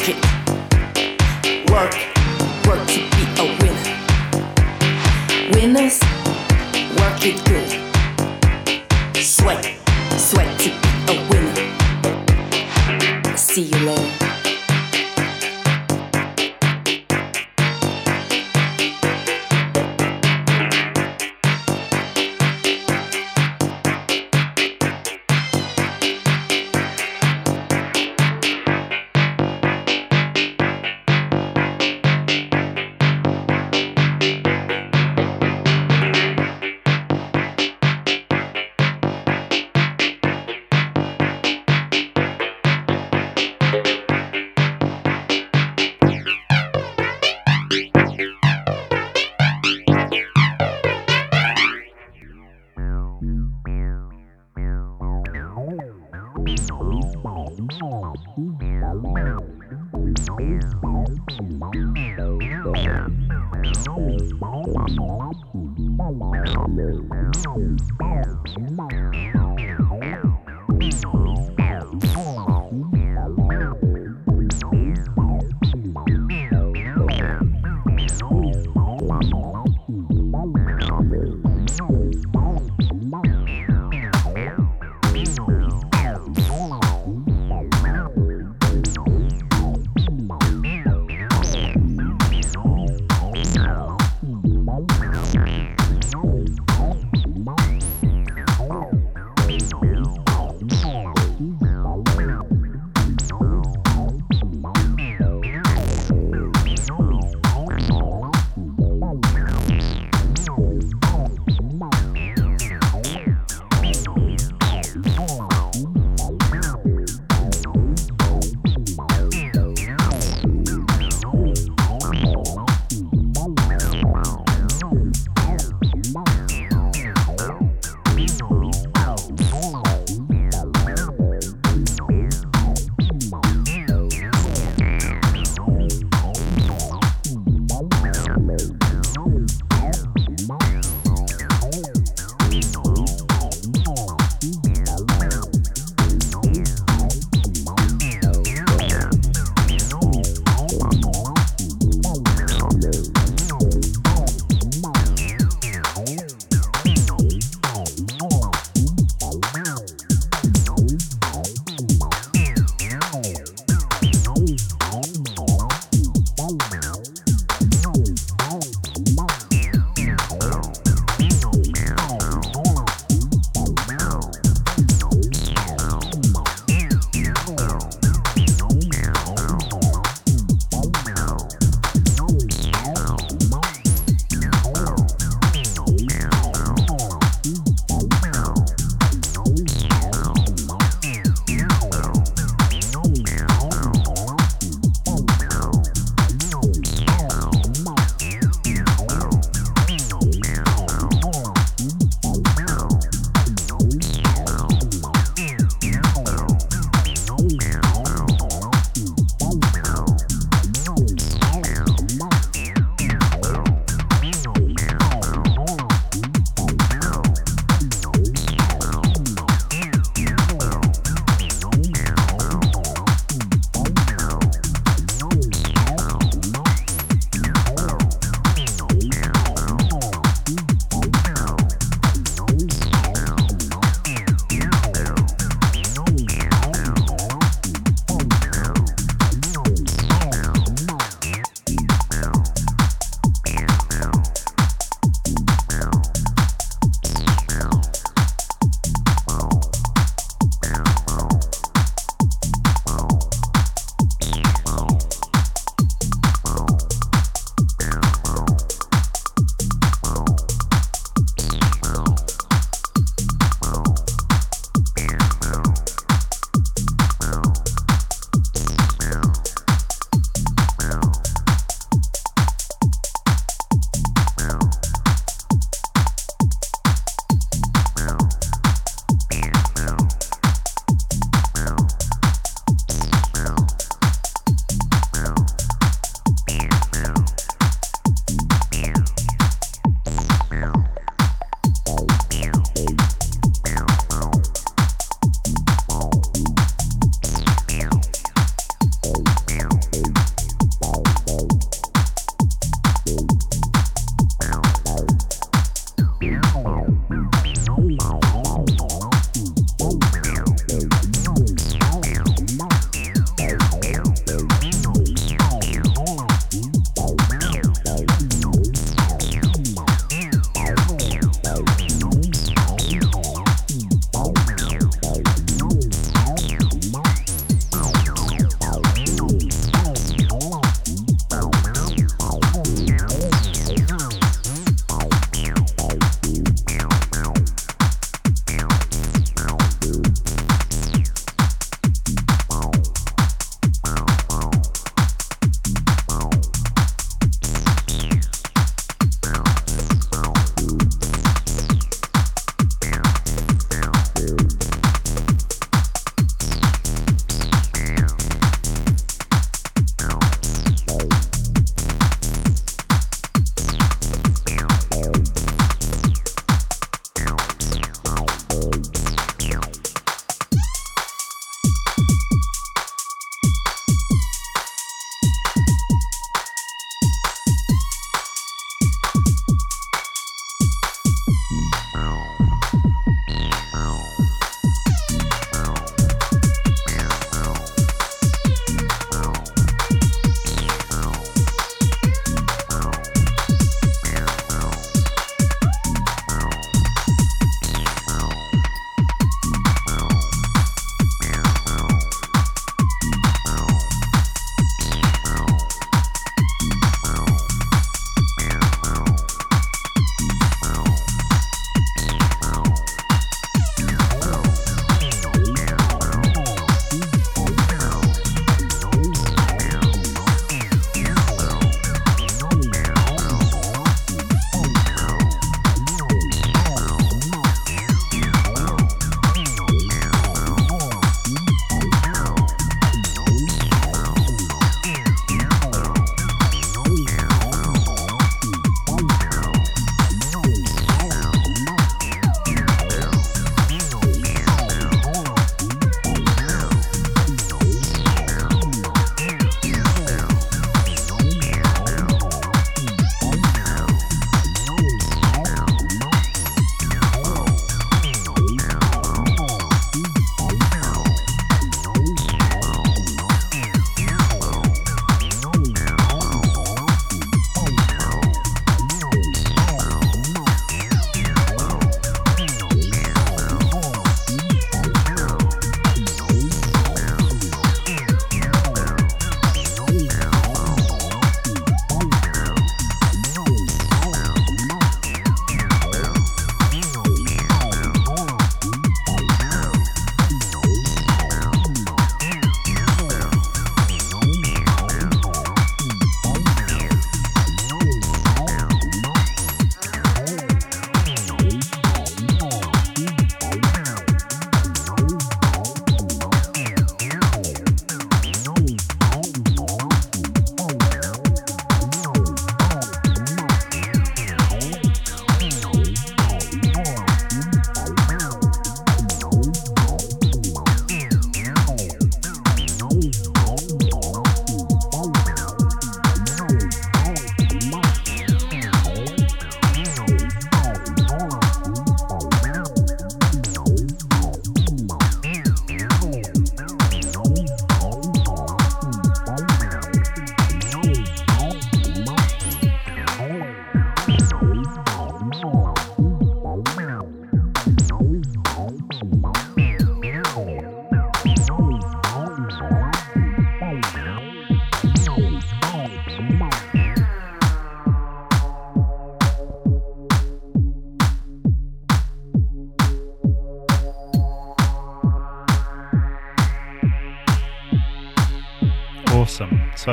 yeah, 0.07 0.42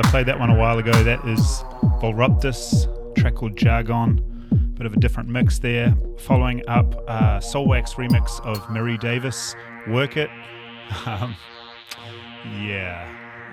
I 0.02 0.10
played 0.10 0.26
that 0.26 0.40
one 0.40 0.48
a 0.48 0.54
while 0.54 0.78
ago. 0.78 0.92
That 1.02 1.22
is 1.28 1.62
Volruptus, 2.00 2.86
track 3.16 3.34
called 3.34 3.54
Jargon. 3.54 4.46
Bit 4.78 4.86
of 4.86 4.94
a 4.94 4.96
different 4.96 5.28
mix 5.28 5.58
there. 5.58 5.94
Following 6.20 6.66
up 6.68 7.04
uh, 7.06 7.38
Soulwax 7.38 7.96
remix 7.96 8.40
of 8.46 8.70
Marie 8.70 8.96
Davidson, 8.96 9.60
Work 9.88 10.16
It. 10.16 10.30
Um, 11.06 11.36
yeah, 12.62 13.06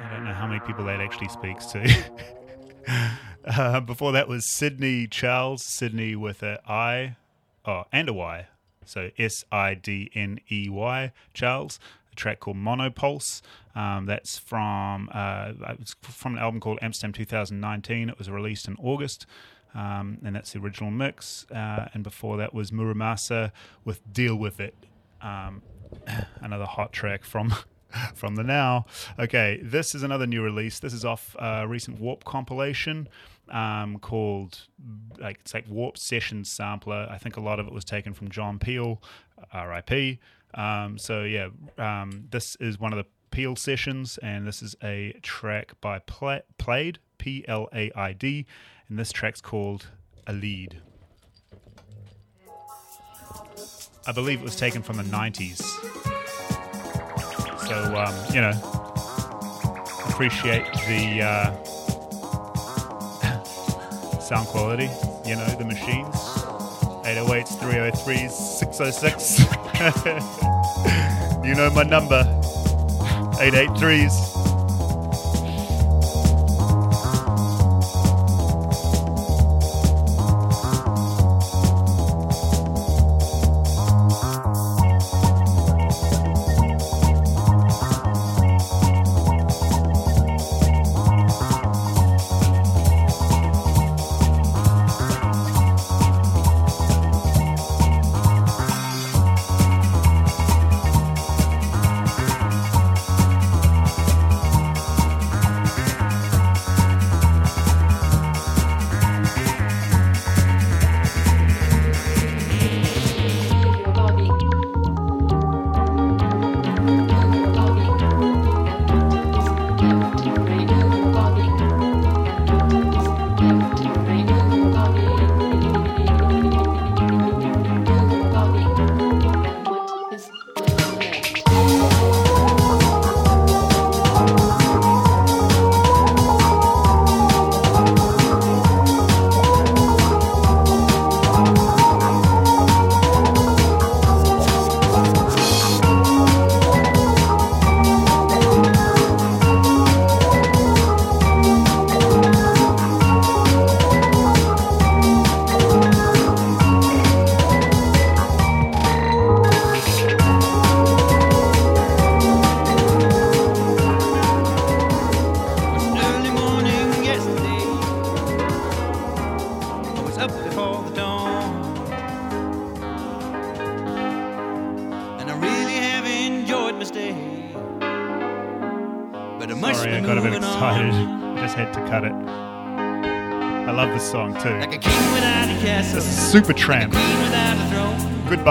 I 0.06 0.16
don't 0.16 0.24
know 0.24 0.34
how 0.34 0.48
many 0.48 0.62
people 0.62 0.86
that 0.86 1.02
actually 1.02 1.28
speaks 1.28 1.66
to. 1.68 2.04
uh, 3.46 3.82
before 3.82 4.14
that 4.14 4.30
was 4.30 4.50
Sydney 4.50 5.06
Charles, 5.06 5.66
Sydney 5.66 6.16
with 6.16 6.42
a 6.44 6.62
I, 6.66 7.18
oh, 7.66 7.84
and 7.92 8.08
a 8.08 8.14
Y. 8.14 8.48
So 8.86 9.12
S 9.20 9.44
I 9.52 9.74
D 9.74 10.10
N 10.16 10.40
E 10.50 10.70
Y, 10.70 11.12
Charles. 11.34 11.78
Track 12.18 12.40
called 12.42 12.58
Monopulse. 12.58 13.42
Um, 13.76 14.06
that's 14.06 14.38
from 14.38 15.10
uh, 15.14 15.54
it's 15.80 15.96
from 16.02 16.34
an 16.34 16.40
album 16.40 16.60
called 16.60 16.80
Amsterdam 16.82 17.14
2019. 17.14 18.10
It 18.10 18.18
was 18.18 18.30
released 18.30 18.68
in 18.68 18.76
August. 18.82 19.26
Um, 19.76 20.18
and 20.24 20.36
that's 20.36 20.54
the 20.54 20.60
original 20.60 20.90
mix. 20.90 21.46
Uh, 21.52 21.88
and 21.94 22.04
before 22.04 22.38
that 22.38 22.54
was 22.54 22.72
Mura 22.72 22.96
Masa 22.96 23.52
with 23.86 24.02
"Deal 24.12 24.36
with 24.36 24.60
It," 24.60 24.76
um, 25.22 25.62
another 26.42 26.66
hot 26.66 26.92
track 26.92 27.24
from 27.24 27.54
from 28.16 28.36
the 28.36 28.44
now. 28.44 28.86
Okay, 29.20 29.60
this 29.62 29.94
is 29.94 30.04
another 30.04 30.26
new 30.26 30.42
release. 30.42 30.80
This 30.80 30.94
is 30.94 31.06
off 31.06 31.36
a 31.40 31.68
recent 31.68 32.00
Warp 32.00 32.24
compilation 32.24 33.08
um, 33.50 34.00
called 34.00 34.62
like 35.20 35.40
it's 35.42 35.54
like 35.54 35.68
Warp 35.68 35.98
Session 35.98 36.44
Sampler. 36.44 37.08
I 37.10 37.18
think 37.18 37.38
a 37.38 37.42
lot 37.42 37.60
of 37.60 37.68
it 37.68 37.74
was 37.74 37.86
taken 37.86 38.14
from 38.14 38.30
John 38.30 38.60
Peel, 38.60 39.02
R.I.P. 39.52 40.20
Um, 40.54 40.98
so 40.98 41.24
yeah, 41.24 41.50
um, 41.78 42.28
this 42.30 42.56
is 42.58 42.80
one 42.80 42.94
of 42.94 42.98
the 42.98 43.06
Peel 43.30 43.56
sessions, 43.56 44.18
and 44.24 44.48
this 44.48 44.62
is 44.62 44.76
a 44.84 45.14
track 45.22 45.74
by 45.82 46.00
Pla- 46.00 46.40
Plaid, 46.58 47.00
P 47.18 47.46
L 47.48 47.68
A 47.74 47.92
I 47.96 48.14
D, 48.14 48.46
and 48.90 48.98
this 48.98 49.12
track's 49.12 49.42
called 49.42 49.88
A 50.26 50.34
Lead. 50.34 50.82
I 54.08 54.14
believe 54.14 54.40
it 54.40 54.44
was 54.44 54.56
taken 54.56 54.82
from 54.82 54.96
the 54.98 55.04
90s. 55.04 55.62
So, 57.68 57.96
um, 57.98 58.16
you 58.34 58.40
know, 58.40 58.54
appreciate 60.10 60.64
the 60.88 61.22
uh, 61.22 61.64
sound 64.22 64.48
quality, 64.48 64.90
you 65.26 65.36
know, 65.36 65.46
the 65.58 65.66
machines. 65.66 66.37
808s, 67.08 67.56
303s, 67.56 68.32
606. 68.32 69.40
you 71.48 71.56
know 71.56 71.70
my 71.70 71.84
number. 71.84 72.24
883s. 73.40 74.37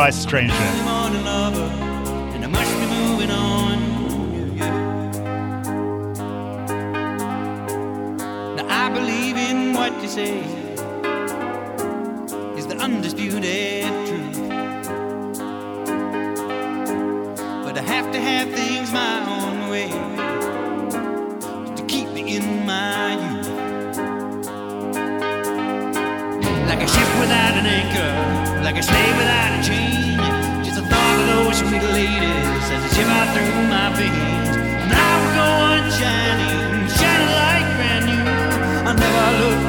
Goodbye, 0.06 0.20
Stranger. 0.20 0.54
I 8.68 8.88
believe 8.94 9.36
in 9.36 9.74
what 9.74 9.92
you 10.00 10.08
say 10.08 10.38
is 12.56 12.68
the 12.68 12.76
undisputed 12.78 13.84
truth. 14.06 14.48
But 17.64 17.76
I 17.76 17.82
have 17.82 18.12
to 18.12 18.20
have 18.20 18.48
things 18.52 18.92
my 18.92 19.24
own 19.26 19.70
way 19.70 19.88
to 21.74 21.84
keep 21.88 22.08
me 22.10 22.36
in 22.36 22.64
my 22.64 23.05
Like 26.76 26.88
a 26.88 26.92
ship 26.92 27.08
without 27.20 27.54
an 27.56 27.64
anchor, 27.64 28.62
like 28.62 28.76
a 28.76 28.82
slave 28.82 29.16
without 29.16 29.58
a 29.58 29.62
chain. 29.66 30.18
Just 30.62 30.76
the 30.76 30.82
thought 30.82 31.20
of 31.20 31.26
those 31.26 31.56
sweet 31.56 31.80
ladies 31.80 32.68
as 32.68 32.82
they 32.84 32.92
shiver 32.92 33.24
through 33.32 33.64
my 33.72 33.88
veins. 33.96 34.56
And 34.84 34.92
I 34.92 35.10
will 35.16 35.34
go 35.40 35.48
on 35.72 35.90
shining, 35.96 36.86
shining 37.00 37.32
like 37.32 37.66
brand 37.80 38.04
new. 38.04 38.28
I'll 38.84 38.94
never 38.94 39.26
look 39.40 39.65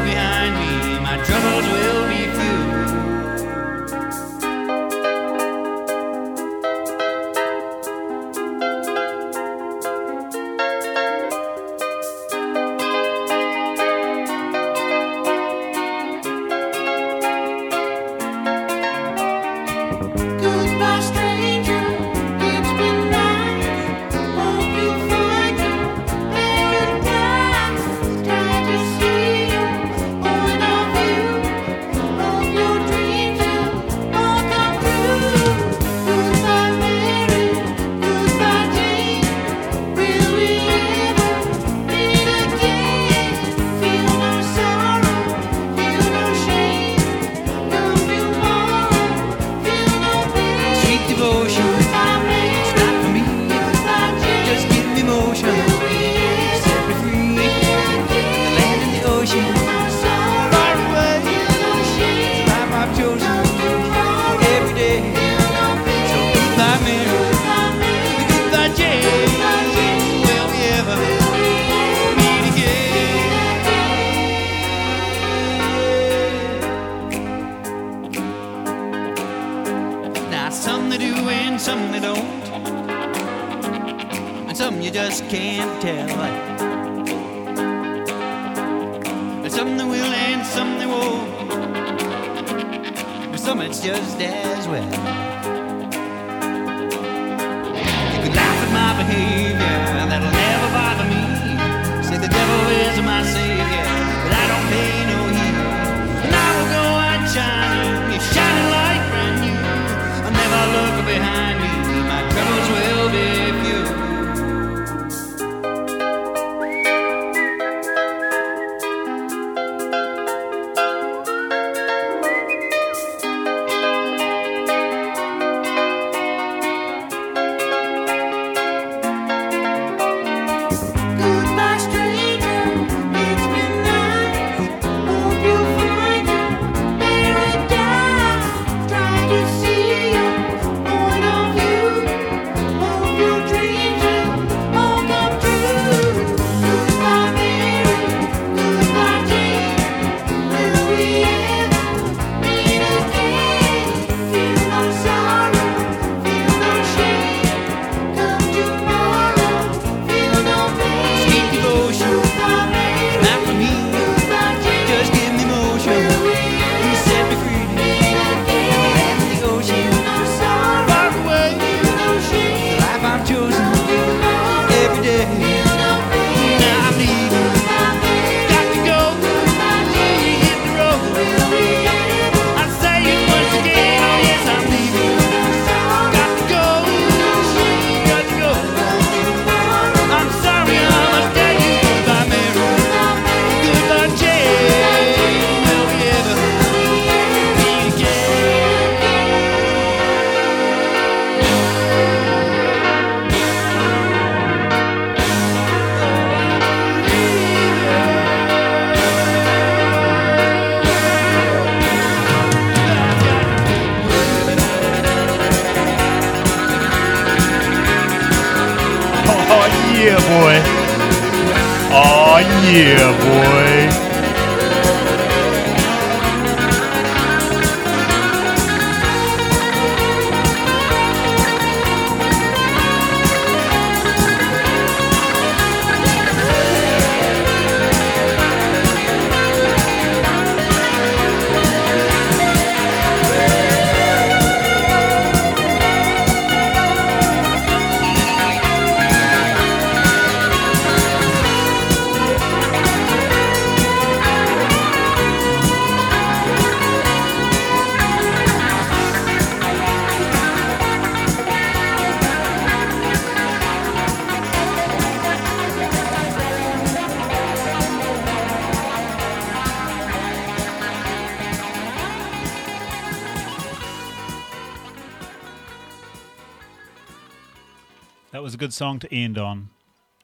song 278.78 279.00
to 279.00 279.12
end 279.14 279.40
on. 279.40 279.70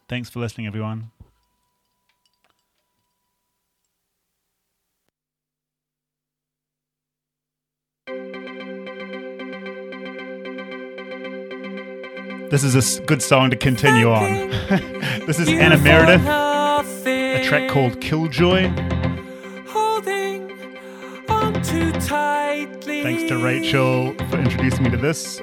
Thanks 0.08 0.30
for 0.30 0.40
listening, 0.40 0.68
everyone. 0.68 1.10
This 12.52 12.64
is 12.64 12.76
a 12.76 13.02
good 13.02 13.24
song 13.24 13.50
to 13.50 13.56
continue 13.56 14.12
on. 14.12 14.50
this 15.26 15.40
is 15.40 15.50
Anna 15.50 15.80
Meredith, 15.80 16.22
a 16.28 17.44
track 17.44 17.72
called 17.72 18.00
Killjoy. 18.00 18.72
Thanks 22.86 23.30
to 23.30 23.44
Rachel 23.44 24.14
for 24.30 24.38
introducing 24.38 24.84
me 24.84 24.92
to 24.92 24.98
this. 24.98 25.42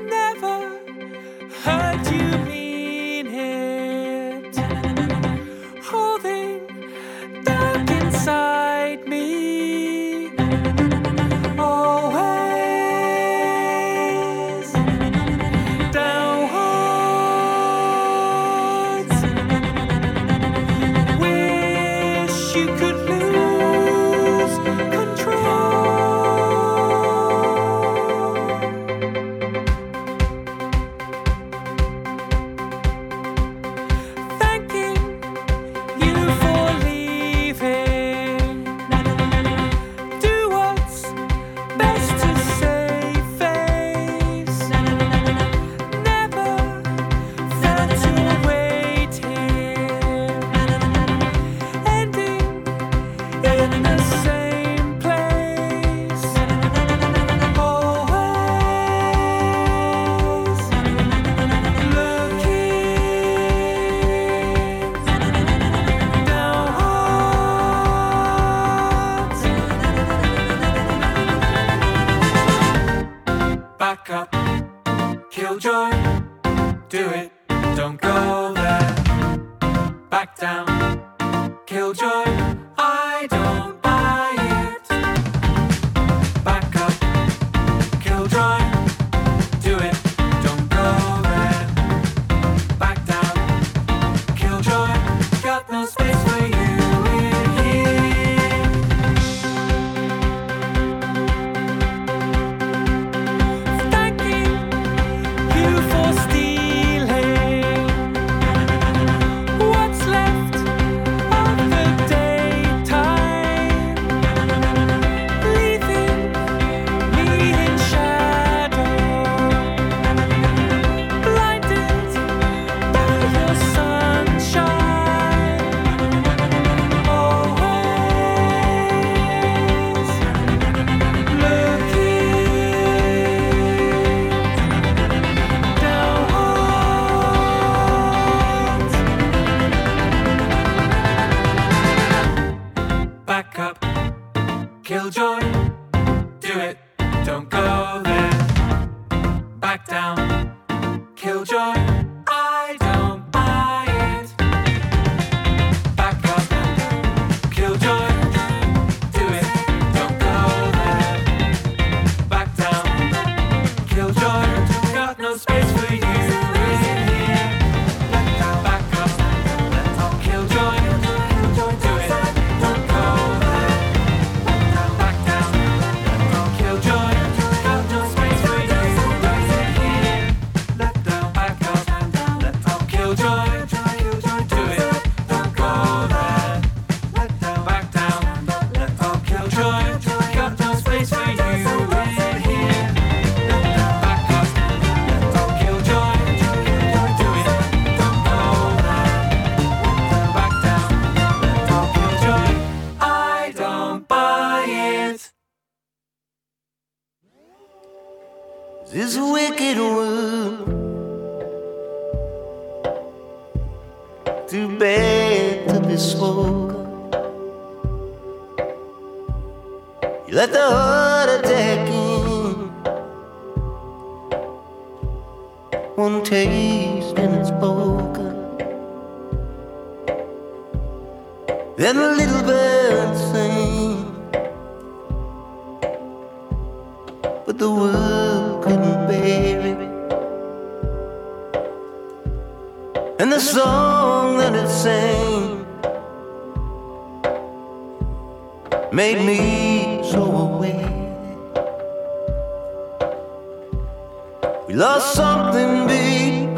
We 254.71 254.77
lost 254.77 255.15
something 255.17 255.89
big. 255.89 256.49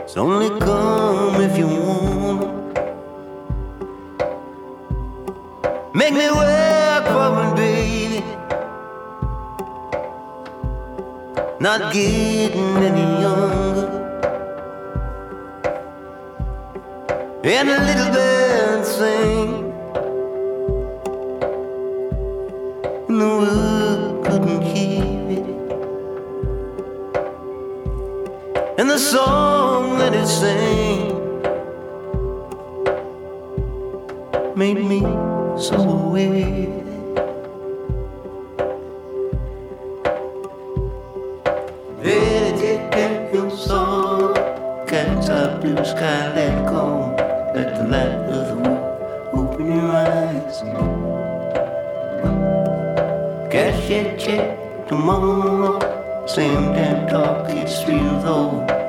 It's 0.00 0.16
only 0.16 0.48
come 0.58 1.40
if 1.40 1.56
you 1.56 1.68
want. 1.68 2.74
Make 5.94 6.14
me 6.14 6.28
work 6.28 7.04
for 7.14 7.30
it, 7.44 7.54
baby. 7.54 8.24
Not 11.60 11.92
getting 11.92 12.78
any 12.88 13.22
younger. 13.22 13.90
And 17.44 17.68
a 17.70 17.78
little 17.78 18.12
bit 18.12 18.86
sing. 18.86 19.61
song 29.02 29.98
that 29.98 30.14
it 30.14 30.26
sang 30.28 31.10
made 34.54 34.78
me 34.78 35.00
so 35.58 35.74
aware. 35.74 36.70
Did 42.00 42.56
it 42.62 42.92
get 42.92 43.34
your 43.34 43.50
song? 43.50 44.34
Catch 44.86 45.28
a 45.28 45.58
blue 45.60 45.84
sky, 45.84 46.32
let 46.36 46.68
go. 46.68 47.10
Let 47.56 47.74
the 47.74 47.84
light 47.88 48.14
of 48.30 48.46
the 48.50 48.54
moon 48.54 48.78
open 49.34 49.66
your 49.66 49.90
eyes. 49.90 50.62
Guess 53.50 53.90
you 53.90 54.16
check 54.16 54.86
tomorrow. 54.86 55.80
Same 56.26 56.72
damn 56.72 57.08
talk, 57.08 57.50
it's 57.50 57.84
real 57.88 58.20
though. 58.20 58.81